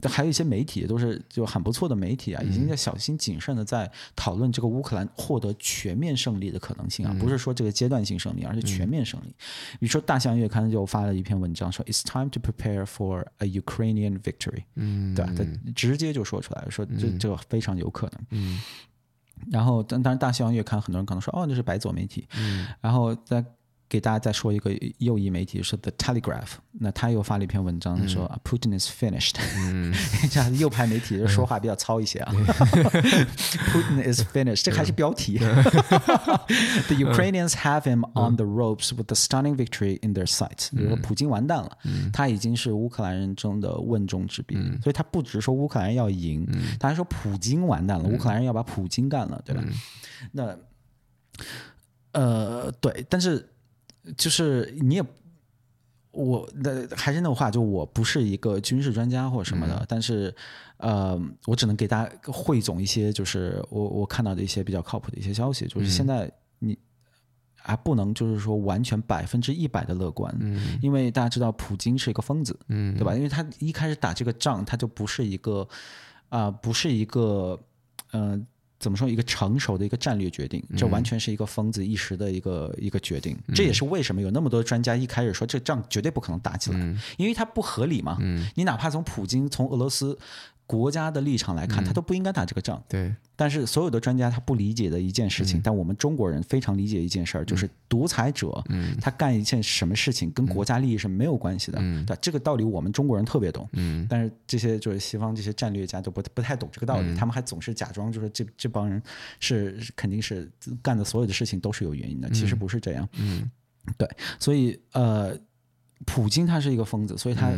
[0.08, 9.36] 还有一些媒体都是就很不错的媒体啊，已经在小心谨慎的在讨论这个乌克兰获得全面胜利的可能性啊，不是说这个阶段性胜利，而是全面胜利。
[9.80, 14.64] 比如说《大西洋月刊》就发了一篇文章说，It's time to prepare for a Ukrainian victory。
[14.76, 15.44] 嗯，对，他
[15.76, 18.26] 直接就说出来说这这个非常有可能。
[18.30, 18.60] 嗯，
[19.52, 22.26] 然后当当然《大西洋月刊》很多人可能说哦，那是白左媒体。
[22.38, 23.44] 嗯，然后在。
[23.90, 29.38] 给大家再说一个右翼媒体，是 The Telegraph，那他又发了一篇文章，说 Putin is finished。
[29.58, 29.92] 嗯，
[30.30, 32.32] 这样右派媒体就说话比较糙一些啊。
[32.32, 35.40] Putin is finished，这还是标题。
[35.40, 40.28] The Ukrainians have him on the ropes with the stunning victory in their
[40.72, 41.76] 如说普京完蛋了，
[42.14, 46.48] 他已经是乌克兰人中的问中之兵，所以他不只说乌克兰人要赢，
[46.80, 49.64] 他还说普京完蛋了，乌克兰人要把普京干了，对吧？
[50.32, 50.56] 那
[52.12, 53.50] 呃，对，但是。
[54.18, 55.04] 就是你也，
[56.12, 60.34] 我的还是那话，就我不是一个军事专家或者什么的，嗯、但是，
[60.78, 65.68] 呃，我只能给大家汇总一些，就是我我看到的一些比较靠谱的一些消息。
[65.68, 66.78] 就是现在你
[67.56, 73.14] 还不能就是说完全百分之一百的乐观，嗯、因为大家知道普京是一个疯子，嗯、对吧？
[73.16, 75.68] 因为他一开始打这个仗，他就不是一个
[76.30, 77.60] 啊、呃，不是一个
[78.12, 78.32] 嗯。
[78.32, 78.46] 呃
[78.80, 79.10] 怎么说？
[79.10, 83.38] 一个成熟的一个战略决定，这完全是一个疯子一时的一个、嗯、一个决定。
[83.54, 88.18] 这也是为什么有那么多专家一开始说这仗绝对不可能打起来，嗯、因为它不合理嘛。
[88.22, 90.18] 嗯、你哪怕从普京、从俄罗斯
[90.70, 92.80] 国家的立场来看，他都不应该打这个仗。
[92.88, 93.12] 对。
[93.36, 98.64] 但是所有的专家他不理解的一件事情，但我们中国人非常理解一件事儿，就是独裁者，
[99.02, 101.80] 他干一件什么事情跟国家利益是没有关系的。
[102.06, 103.68] 对，这个道理我们中国人特别懂。
[103.74, 109.02] 嗯但是这些就是西方这些战略家都不不太懂这个道理，他们还总是假装就是这这帮人
[109.40, 110.48] 是肯定是
[110.84, 113.10] 干的所有的事情都是有原因的，其实不是这样。
[113.14, 113.50] 嗯，
[113.98, 114.08] 对，
[114.38, 115.36] 所以呃，
[116.06, 117.52] 普京他是一个疯子，所以他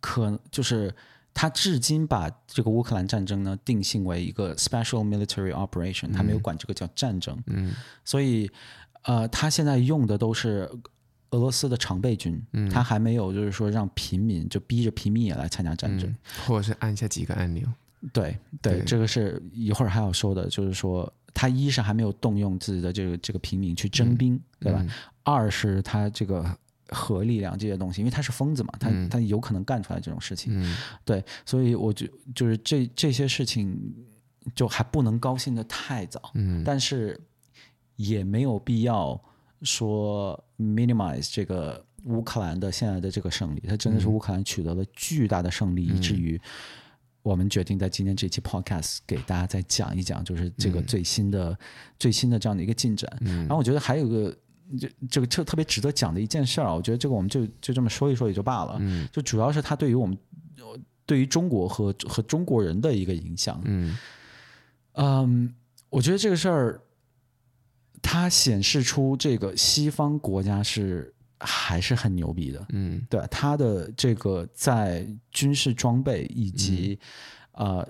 [0.00, 0.92] 可就是。
[1.34, 7.36] 他至今把这个乌克兰战争呢定性为一个 special military operation，他没有管这个叫战争。
[7.46, 7.72] 嗯，
[8.04, 8.50] 所以
[9.02, 10.68] 呃，他现在用的都是
[11.30, 16.16] 俄罗斯的常备军，嗯，他还没有就是说让平民就逼着平民也来参加战争，嗯，
[16.46, 17.66] 或者是按下几个按钮。
[18.12, 24.80] 对对，对，这个是一会儿还要说的，就是说他一是还没有动用自己的这个这个平民去征兵，嗯，对吧？
[24.82, 24.90] 嗯，
[25.24, 26.44] 二是他这个
[26.88, 33.78] 核力量这些东西，因为他是疯子嘛，他，嗯，他有可能干出来这种事情，嗯，对，所以我就就是这这些事情
[34.54, 37.20] 就还不能高兴的太早，嗯，但是
[37.96, 39.20] 也没有必要
[39.62, 46.40] 说 minimize 这个乌克兰的现在的这个胜利，他真的是乌克兰取得了巨大的胜利，嗯，以至于。
[47.20, 51.58] 我们决定在今天这期 podcast 给大家再讲一讲，就是这个最新的、嗯、
[51.98, 53.10] 最新的这样的一个进展。
[53.20, 54.34] 嗯、然后我觉得还有一个，
[54.76, 58.76] 就这个特特别值得讲的一件事儿啊，我觉得这个我们就就这么说一说也就罢了。
[58.80, 60.18] 嗯，就主要是它对于我们
[61.06, 63.60] 对于中国和和中国人的一个影响。
[63.64, 63.96] 嗯，
[64.94, 65.54] 嗯，
[65.88, 66.80] 我觉得这个事儿
[68.02, 71.14] 它显示出这个西方国家是。
[71.40, 76.98] 还是很牛逼的，嗯，对，它的这个在军事装备以及、
[77.52, 77.88] 嗯、呃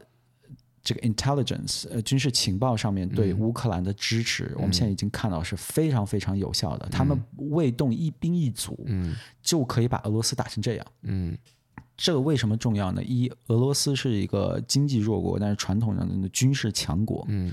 [0.89, 6.87] 这个 intelligence 呃军事情报上面对乌克兰的支持、嗯，我们现在已经看到是非常非常有效的。
[6.87, 11.37] 嗯、他们未动一兵一卒，嗯，就可以把俄罗斯打成这样，嗯，
[11.95, 13.05] 这个为什么重要呢？
[13.05, 17.53] 一，俄罗斯是一个经济弱国，但是传统上的军事强国，嗯，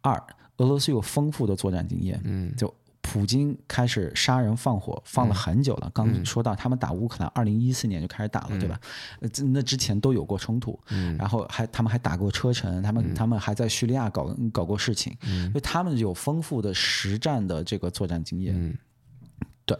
[0.00, 0.14] 二，
[0.58, 2.72] 俄罗斯有丰富的作战经验，嗯，就。
[3.00, 5.86] 普京开始杀人放火，放了很久了。
[5.88, 8.80] 嗯、刚说到他们打乌克兰，二零一四年就开始打了，嗯、对吧？
[9.52, 18.54] 那之前都有过冲突，嗯、然后还他们还打过车臣，他们、嗯、他们还在叙利亚搞搞过事情，嗯、所以他们有丰富的实战的这个作战经验。
[18.56, 18.76] 嗯、
[19.64, 19.76] 对，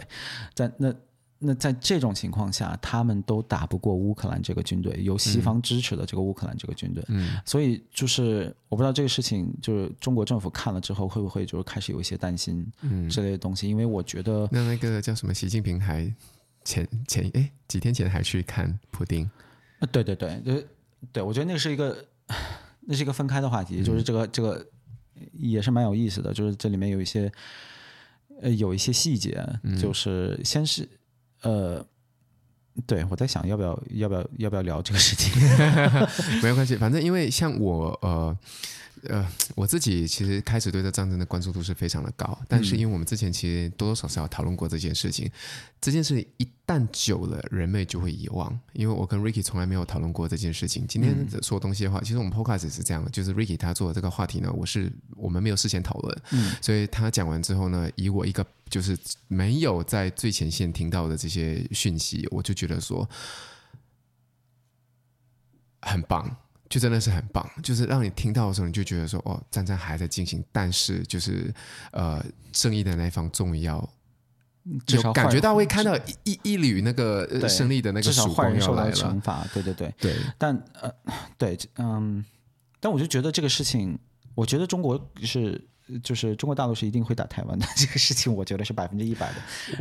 [0.54, 0.94] 在那。
[1.40, 7.04] 那在这种情况下，他们都打不过乌克兰这个军队，由西方支持的这个乌克兰这个军队。
[7.06, 13.68] 嗯，所以就是我不知道这个事情，就是中国政府看了之后会不会就是开始有一些担心，嗯，之类的东西。
[13.68, 16.12] 因为我觉得那那个叫什么，习近平还
[16.64, 19.24] 前前哎几天前还去看普丁。
[19.78, 20.66] 啊，对对对，对
[21.12, 22.04] 对，我觉得那是一个
[22.82, 24.66] 那是一个分开的话题，就是这个这个
[25.34, 27.30] 也是蛮有意思的，就是这里面有一些
[28.42, 29.40] 呃有一些细节，
[29.80, 30.88] 就是先是。
[31.42, 31.84] 呃，
[32.86, 35.32] 对，我在想要不要要不要要不要聊这个事情？
[36.42, 38.36] 没有关系，反正因为像我呃。
[39.04, 45.32] 呃，我自己其实开始对这战争的关注度是非常的高，但是因为我们之前其实多多少少讨论过这件事情，嗯、
[45.80, 48.58] 这件事情一旦久了，人类就会遗忘。
[48.72, 50.86] 因为我跟 Ricky 从来没有讨论过这件事情。
[50.86, 63.08] 今天说东西的话，嗯、其实我们 Podcast 是这样的，就是 Ricky 他做的这个话题呢，我是我们没有事先讨论，嗯，所以他讲完之后呢，以我一个就是没有在最前线听到的这些讯息，我就觉得说
[65.82, 66.36] 很棒。
[66.68, 71.52] 就真的是很棒，就是让你听到的时候，你就觉得说，哦，战争还在进行，但是就是
[71.92, 73.88] 呃，正义的那一方终于要，
[74.86, 78.92] 就感觉到会看到一一一缕那个胜利的那个曙光要来了。
[78.92, 80.14] 惩罚，对对对对。
[80.36, 80.92] 但呃，
[81.36, 82.24] 对，嗯，
[82.80, 83.98] 但我就觉得这个事情，
[84.34, 85.66] 我觉得中国是。
[86.02, 89.36] 就是中国大陆是一定会打台湾的 这个事情，我觉得是百分之一百的。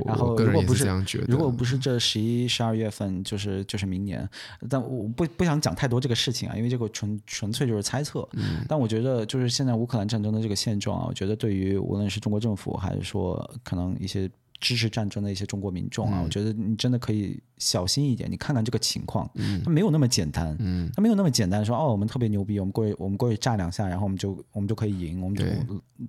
[0.06, 4.28] 然后如果不是，是如果不是这十一、十二月份，就是就是明年。
[4.70, 8.28] 但我不不想讲太多这个事情啊，因为这个纯纯粹就是猜测。
[8.34, 8.66] 嗯。
[8.68, 14.30] 但我觉得就是现在乌克兰战争的这个现状啊，我觉得对于无论是中国政府还是说可能一些。
[14.60, 18.30] 支持战争的一些中国民众啊，嗯，我觉得你真的可以小心一点。
[18.32, 25.46] 你看看这个情况，嗯，它没有那么简单，嗯，它没有那么简单说哦，我们特别牛逼，我们过去我们过去炸两下，然后我们就我们就可以赢，我们就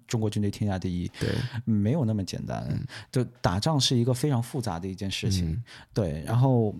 [0.06, 1.28] 中国军队天下第一，对，
[1.64, 2.66] 没有那么简单。
[2.70, 2.80] 嗯，
[3.12, 6.22] 就打仗是一个非常复杂的一件事情，嗯，对。
[6.26, 6.74] 然后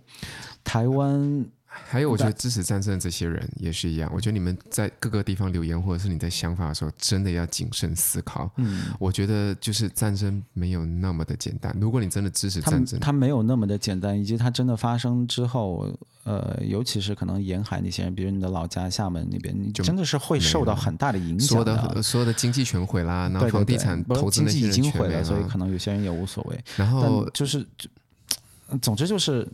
[0.62, 1.46] 台湾。
[1.86, 4.10] 还有，我觉得支持战争的这些人也是一样。
[4.14, 8.50] 我觉得你们在各个地方留言，或者是你在想法的时候，真的要谨慎思考。
[8.56, 11.74] 嗯，我觉得就是战争没有那么的简单。
[11.80, 15.90] 如果你真的支持战争，它，没有那么的简单，以及它真的发生之后，
[16.24, 21.76] 呃，尤其是可能沿海那些人，比如你的老家厦门那边，你真的是会受到很大的影响的。
[21.76, 26.58] 所有的所有的经济全毁啦，然后房地产投资已经毁了，所以可能有些人也无所谓。
[26.76, 27.66] 然后就是，
[28.82, 29.48] 总之就是。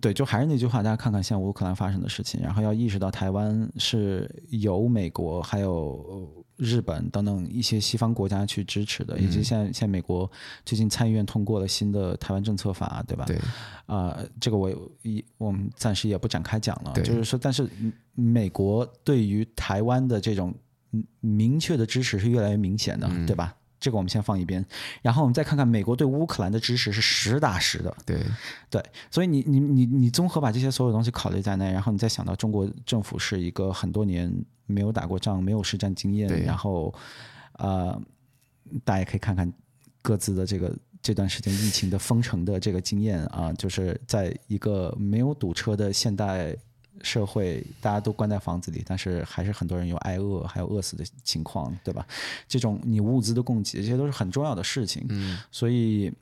[0.00, 10.30] 对，就还是那句话，大家看看现在乌克兰发生的事情，然后要意识到台湾是由美国、还有日本等等一些西方国家去支持的，以及现在现在美国
[10.64, 13.24] 最近参议院通过了新的台湾政策法，对吧？
[13.26, 13.36] 对，
[13.86, 14.70] 啊、呃，这个我
[15.02, 17.68] 一我们暂时也不展开讲了，就是说，但是
[18.14, 20.54] 美国对于台湾的这种
[21.20, 23.56] 明确的支持是越来越明显的，嗯、对吧？
[23.80, 24.64] 这个我们先放一边，
[25.00, 27.96] 然后我们再看看美国对乌克兰的支持是实打实的。
[28.04, 28.18] 对
[28.68, 34.30] 对，所以你你你你综合把这些所有东西考虑在内，然后你再想到中国政府是一个很多年
[34.66, 36.94] 没有打过仗、没有实战经验，然后
[37.54, 38.00] 呃，
[38.84, 39.50] 大家也可以看看
[40.02, 46.54] 各自的这个这段时间疫情的封城的这个经验啊，就是在一个没有堵车的现代
[47.02, 52.06] 社会，大家都关在房子里，但是还是很多人有挨饿还有饿死的情况，对吧？
[52.48, 55.06] 这种你物资的供给，这些都是很重要的事情。
[55.08, 56.12] 嗯，所以。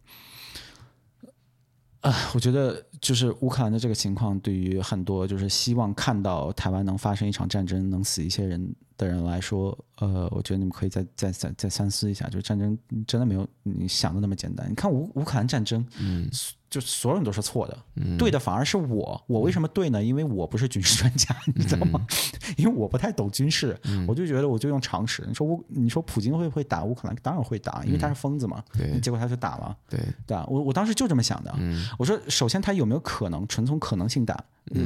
[2.01, 14.71] 啊，我觉得就是乌克兰的这个情况，对于很多就是希望看到台湾能发生一场战争，能死一些人的人来说，呃，我觉得你们可以再再再再三思一下，就是战争真的没有你想的那么简单。
[14.71, 16.31] 你看乌乌克兰战争，嗯。
[16.71, 19.23] 就所有人都是错的，嗯、对的反而是我。
[19.27, 20.03] 我为什么对呢？
[20.03, 22.07] 因为我不是军事专家， 你知道吗？
[22.11, 25.25] 嗯、因为我不太懂军事，嗯、我就觉得我就用常识。
[25.27, 27.17] 你说乌，你说普京会不会打乌克兰？
[27.23, 28.63] 当然会打，因为他是疯子嘛。
[28.77, 29.77] 对，结果他就打了。
[29.89, 30.45] 对，对吧？
[30.47, 31.55] 我我当时就这么想的。
[31.59, 33.49] 嗯、我说，首先他有没有可能？
[33.49, 34.39] 纯从可能性打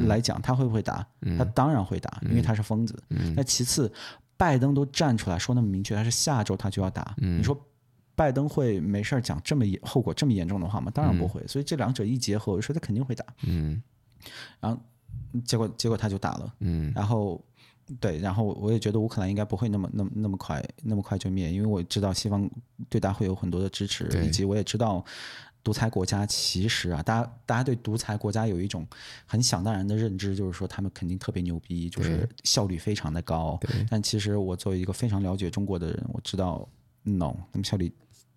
[0.07, 1.05] 来讲，他会不会打？
[1.23, 2.97] 嗯、他当然会打，因为他是疯子。
[3.11, 3.93] 嗯、那其次，
[4.37, 7.15] 拜登都站出来说那么明确，他是下周他就要打。
[7.19, 7.59] 嗯、你说。
[8.15, 10.93] 拜登会没事儿讲这么严后果这么严重的话吗？
[10.95, 11.41] 当然不会。
[11.41, 13.25] 嗯、所以这两者一结合，我就说他肯定会打。
[13.47, 13.83] 嗯，
[14.61, 14.79] 然后
[15.45, 16.55] 结果结果他就打了。
[16.61, 17.43] 嗯，然后
[17.99, 22.49] 对，然后我也觉得乌克兰应该不会那么那么那么快那么快就灭，因为我知道西方
[22.91, 25.03] 对他会有很多的支持，以及我也知道
[25.65, 28.87] 独裁国家其实啊，大家大家对独裁国家有一种
[29.25, 33.59] 很想当然的认知，就是说他们肯定特别牛逼，就是效率非常的高。
[33.63, 36.69] 对但其实我作为一个非常了解中国的人，我知道。
[37.05, 37.93] no，那么效率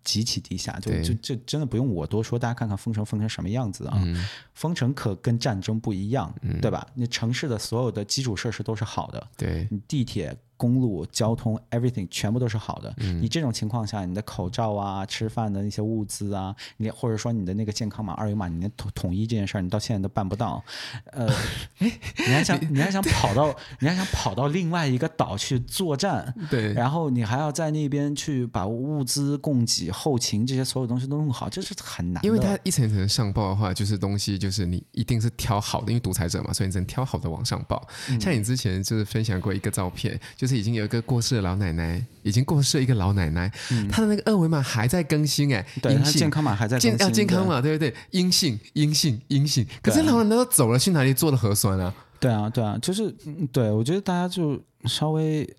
[0.06, 4.00] 极其低下，就就就真的不用我多说，大家看看封城封成什么样子啊？
[4.02, 6.86] 嗯、封城可跟战争不一样，嗯、对吧？
[6.94, 10.34] 那城市的所有的基础设施都是好的，对，你地铁。
[10.56, 12.94] 公路交通，everything 全部都是好的。
[12.98, 20.64] 嗯、你这种情况下，你的口罩啊、吃饭的那些物资啊，你或者说你的那个健康码、二维码，你连统统一这件事儿，你到现在都办不到。
[21.12, 21.28] 呃，
[21.78, 26.34] 你还想你还想跑到你还想跑到另外一个岛去作战？
[26.50, 26.72] 对。
[26.72, 32.26] 然后你还要在那边去把物资供给、后勤这些所有东西都弄好，这是很难的。
[32.26, 37.86] 因为它一层一层上报的话，就是东西就是你一定是挑好的，因为独裁者嘛，所以你只能挑好的往上报。
[38.08, 40.45] 嗯、像你之前就是分享过一个照片，就。
[40.46, 47.92] 就是已经有一个过世的老奶奶，已经过世一个老奶奶，嗯、她的那个二维码还在更新哎，对，阴性健康码还在更新，健健康码对不对？
[48.12, 51.92] 阴性阴性阴性，可是老奶奶都走了，去哪里做了核酸啊？
[52.20, 53.10] 对啊对啊，就是
[53.50, 55.56] 对我觉得大家就稍微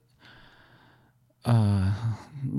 [1.43, 1.93] 呃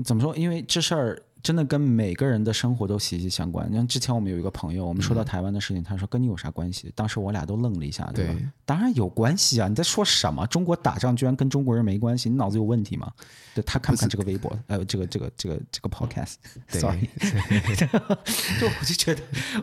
[0.05, 0.35] 怎么说？
[0.37, 1.19] 因为这事儿。
[1.41, 3.71] 真的跟每个人的生活都息息相关。
[3.73, 6.91] 像之前我们有一个朋友，我们说到台湾的事情，嗯、他说跟你有啥关系？
[6.95, 8.33] 当时我俩都愣了一下，对吧？
[8.33, 9.67] 对当然有关系啊！
[9.67, 10.45] 你在说什么？
[10.47, 12.29] 中国打仗居然跟中国人没关系？
[12.29, 13.11] 你脑子有问题吗？
[13.55, 14.51] 对，他看不看这个微博？
[14.53, 17.09] 是呃，这个这个这个这个 podcast？Sorry，
[18.59, 19.21] 就我就觉得，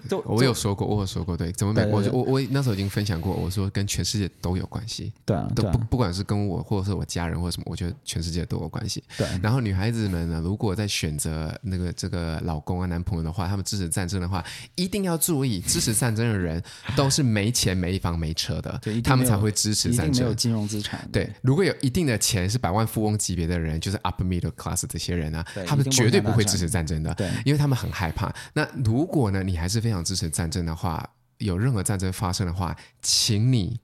[0.08, 1.84] 就我有说过，我有说过，对，怎么没？
[1.86, 5.12] 我我我那时候已经分享过，我说跟全世界都有关系。
[5.24, 9.04] 对啊，都不对啊，不管是跟我，或者是我家人，或者什么，我觉得全世界都有关系。
[9.16, 9.26] 对。
[9.40, 11.56] 然后女孩子们呢，如果在选择。
[11.68, 14.44] 那个这个老公啊，男朋友的话，他们支持战争的话，
[14.76, 16.62] 一定要注意，支持战争的人
[16.96, 20.24] 都是没钱、没房、没车的，他们才会支持战争。
[20.24, 21.08] 没有金融资产。
[21.12, 28.32] 对，如果有一定的钱，是百万富翁级别的人，就是 upper middle class 这些人啊，他们绝对不会支持战争的，对，因为他们很害怕。
[28.54, 31.04] 那如果呢，你还是非常支持战争的话，
[31.38, 33.80] 有任何战争发生的话，请你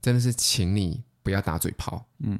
[0.00, 2.38] 真的是，请你不要打嘴炮，嗯。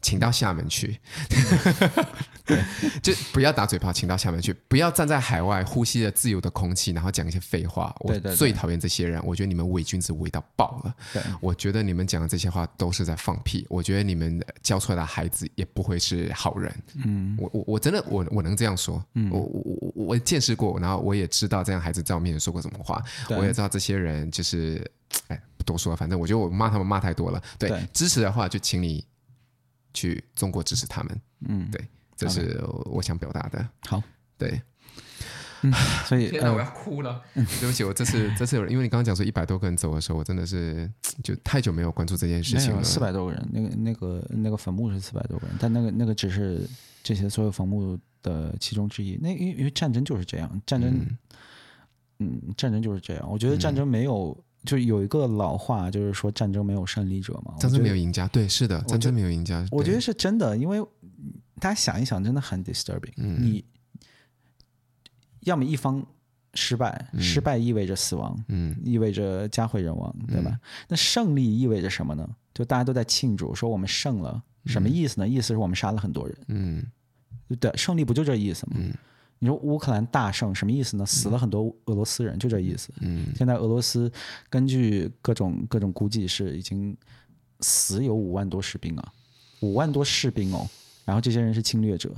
[0.00, 0.96] 请到厦门去，
[1.28, 2.04] 对，
[3.02, 7.94] 就不要打嘴炮，请到下面去，不要站在海外呼吸着自由的空气，然后讲一些废话。
[8.00, 11.22] 我最讨厌这些人，我觉得你们伪君子伪到爆了。
[11.40, 13.66] 我觉得你们讲的这些话都是在放屁。
[13.68, 16.74] 我觉得你们教出来的孩子也不会是好人。
[17.04, 19.04] 嗯，我我我真的我我能这样说。
[19.14, 23.02] 嗯，我我我我见识过，然后我也知道这样孩子在我面前说过什么话。
[23.30, 24.90] 我也知道这些人就是，
[25.28, 27.42] 哎，不多说，反正我觉得我骂他们骂太多了。
[27.58, 29.04] 对，对支持的话就请你。
[29.94, 31.84] 去中国支持他们，嗯，对，
[32.18, 33.66] 这是我想表达的。
[33.86, 34.02] 好，
[34.36, 34.60] 对，
[35.62, 35.72] 嗯，
[36.04, 37.22] 所以天哪，我要哭了。
[37.32, 40.90] 对不起，我这次这次有人，因为你刚刚讲说一百多个人走的时候，我真的是
[41.22, 42.82] 就太久没有关注这件事情了。
[42.82, 46.68] 四百多个人，那个那个那个坟墓是四百多个人，但那个那个只是
[47.04, 49.16] 这些所有坟墓的其中之一。
[49.22, 51.06] 那因为因为战争就是这样，战争，
[52.18, 53.30] 嗯，战争就是这样。
[53.30, 54.36] 我觉得战争没有。
[54.64, 57.54] 就有一个老话，就是说战争没有胜利者嘛。
[57.60, 59.64] 战争没有赢家，对，是的，战争没有赢家。
[59.70, 60.84] 我觉得是真的，因为
[61.58, 63.12] 大家想一想，真的很 disturbing。
[63.16, 63.64] 嗯，你
[65.40, 66.04] 要么一方
[66.54, 70.58] 失败，失败意味着死亡，嗯，意味着家毁人亡，对吧？
[70.88, 72.28] 那胜利意味着什么呢？
[72.54, 75.28] 就大家都在庆祝，说我们胜了，什么意思呢？
[75.28, 76.86] 意思是我们杀了很多人，嗯，
[77.60, 78.76] 对，胜利不就这意思吗？
[78.76, 78.92] 嗯。
[79.40, 81.06] 你说乌克兰大胜什么意思呢？
[81.06, 82.92] 死了很多俄罗斯人，嗯、就这意思。
[82.98, 84.10] 嗯，现在俄罗斯
[84.50, 86.96] 根据各种各种估计是已经
[87.60, 89.12] 死有五万多士兵啊，
[89.60, 90.68] 五万多士兵哦。
[91.08, 92.14] 然后这些人是侵略者，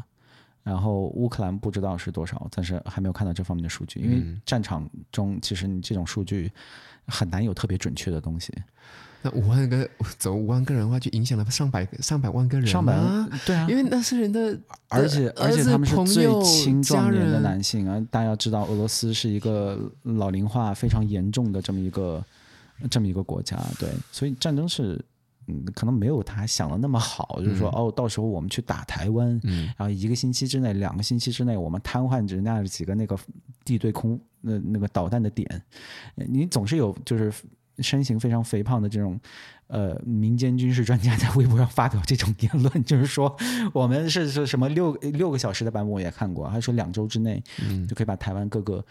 [0.65, 6.51] 然后乌克兰不知道是多少，但是还没有看到这方面的数据，因为战场中其实你这种数据
[7.07, 8.53] 很难有特别准确的东西。
[9.23, 9.89] 那五万个
[10.19, 18.05] 走五万个人的话，就影响了上百上百万个人，上百万对啊，因为那是人的，而且而且他们是最青壮年的男性啊！
[18.11, 22.25] 大家要知道，俄罗斯是一个老龄化非常严重的这么一个
[22.91, 25.01] 这么一个国家，对，所以战争是
[25.51, 33.19] 嗯，可能没有他想的那么好，就是说哦，到时候我们去打台湾，嗯，然后一个星期之内、两个星期之内，我们瘫痪人家几个那个
[33.65, 35.63] 地对空那那个导弹的点，
[36.15, 37.33] 你总是有就是。
[37.79, 39.19] 身形非常肥胖的这种，
[39.69, 43.35] 呃，民间军事专家在微博上发表这种言论，就是说
[43.73, 47.43] 我们是是什么六六个小时的版本我也看过，还说两周之内
[47.89, 48.85] 就可以把台湾各个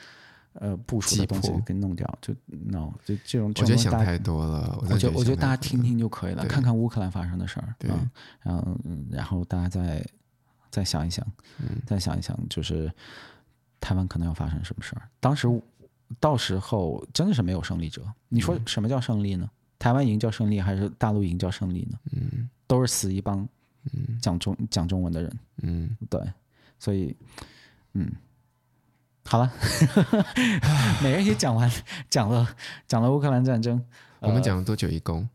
[0.54, 3.50] 呃部署的东西给弄掉，就 no 就这种。
[3.50, 7.90] 我觉得想太多了，我觉得我觉得大家听听就可以了，看看乌克兰发生的事儿，对，
[8.42, 8.78] 然后
[9.10, 10.06] 然后大家再
[10.70, 11.26] 再想一想，
[11.86, 12.92] 再想一想，就是
[13.80, 15.48] 台湾可能要发生什么事儿，当时。
[16.20, 18.02] 到时候真的是没有胜利者。
[18.30, 19.48] 你说什么叫胜利呢？
[19.48, 22.00] 嗯、台湾赢叫胜利，还是大陆赢叫胜利呢？
[22.14, 23.48] 嗯，都是死一帮，
[23.94, 26.20] 嗯，讲中讲中文的人，嗯，对，
[26.80, 27.16] 所以，
[27.94, 28.12] 嗯，
[29.30, 29.54] 好了，
[31.04, 31.72] 每人也讲完，
[32.10, 32.56] 讲了
[32.88, 33.80] 讲了乌克兰战争，
[34.22, 35.30] 我们讲了多久一共？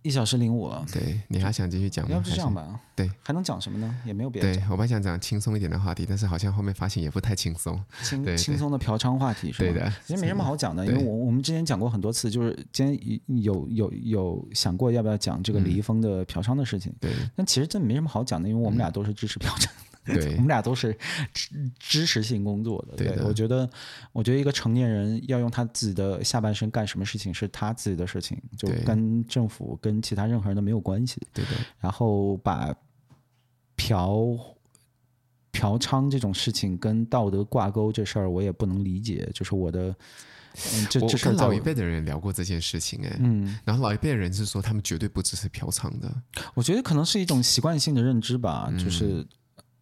[0.00, 2.14] 一小时零五了，对，你还想继续讲吗？
[2.14, 3.94] 要不这样吧，对，还能讲什么呢？
[4.06, 4.54] 也没有别的。
[4.54, 7.78] 对，我本来想讲轻松一点的话题，但是好像后面发现也不太轻松。
[8.02, 9.72] 轻轻松的嫖娼话题是吧？
[9.72, 16.90] 对的，其实没什么好讲的，因为我我们之前讲过很多次，就是今天有有有想过要不要讲这个李易峰的嫖娼的事情。
[16.98, 19.68] 对，但其实这没什么好讲的，因为我们俩都是支持嫖娼。
[20.20, 20.94] 对，我们俩都是
[21.32, 21.48] 知
[21.78, 22.96] 知识性工作的。
[22.96, 23.68] 对，我觉得，
[24.12, 31.20] 我觉得一个成年人要用他自己的下半身干什么事情是他自己的事情，就跟政府跟其他任何人都没有关系。
[31.32, 31.50] 对的。
[31.80, 32.74] 然后把
[33.76, 34.38] 嫖
[35.52, 39.26] 嫖娼这种事情跟道德挂钩这事儿，我也不能理解。
[39.32, 39.88] 就是我的，
[40.74, 46.14] 嗯，这这我跟老一辈的人聊过这件事情，哎，嗯，然后老一辈的人是说他们绝对不支持嫖娼的。
[46.52, 49.26] 我觉得可能是一种习惯性的认知吧，就是。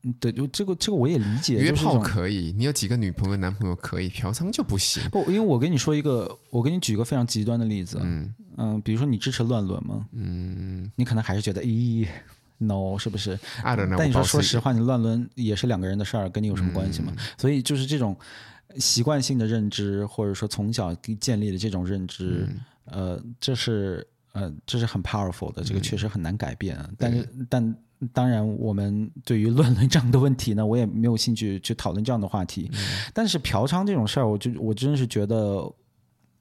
[0.04, 1.54] 嗯对，就这个这个我也理解。
[1.54, 5.02] 约炮可以，你有几个女朋友、男朋友可以，嫖娼就不行。
[5.10, 7.98] 不，因为我跟你说一个，我给你举一个非常极端的例子。
[8.02, 10.06] 嗯嗯，比如说你支持乱伦吗？
[10.12, 12.06] 嗯，你可能还是觉得，咦
[12.58, 13.96] ，no，是不是？I don't know。
[13.96, 17.12] 但你说说实话，你乱伦也是两个人的事儿，跟你有什么关系吗？
[17.16, 18.16] 嗯、所以就是这种
[18.78, 22.48] 习惯性的认知，或者说从小建立的这种认知，
[22.86, 26.76] 嗯、呃，这是呃，这是很 powerful 的，这个确实很难改变。
[26.76, 27.76] 嗯、但是，但。
[28.12, 32.68] 当然，我们对于乱伦这样的问题呢，我也没有兴趣去讨论这样的话题。
[32.72, 32.78] 嗯、
[33.14, 35.72] 但是嫖娼这种事儿，我就我真是觉得，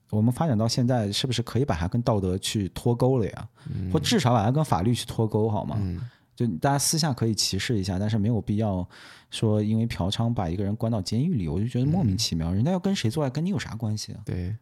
[0.09, 3.47] 我们发展到现在，是不是可以把它跟道德去脱钩了呀？
[3.71, 5.77] 嗯、或至少把它跟法律去脱钩，好吗？
[5.79, 6.01] 嗯、
[6.35, 8.87] 就大家私下可以歧视一下，但是没有必要
[9.29, 12.51] 说因为嫖娼把一个人关到监狱里，我就觉得莫名其妙。
[12.51, 14.21] 嗯、人家要跟谁做爱，跟你有啥关系啊？
[14.25, 14.55] 对。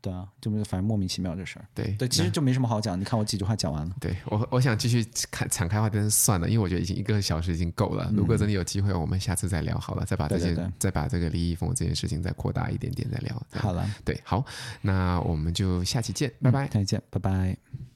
[0.00, 1.64] 对啊，就反正莫名其妙这事儿。
[1.74, 2.98] 对对，其实就没什么好讲。
[2.98, 3.94] 你看我几句话讲完了。
[4.00, 8.06] 对我，我想继续看敞开话，但是算了，因为我觉得已经一个小时已经够了。
[8.10, 13.42] 嗯、如果真的有机会，我们下次再聊好了，再把这件，对对对，再把这个李易峰这件事情再扩大一点点再聊。
[13.52, 14.44] 好了，对，好，
[14.82, 17.88] 那我们就下期见，拜拜，再见，拜拜。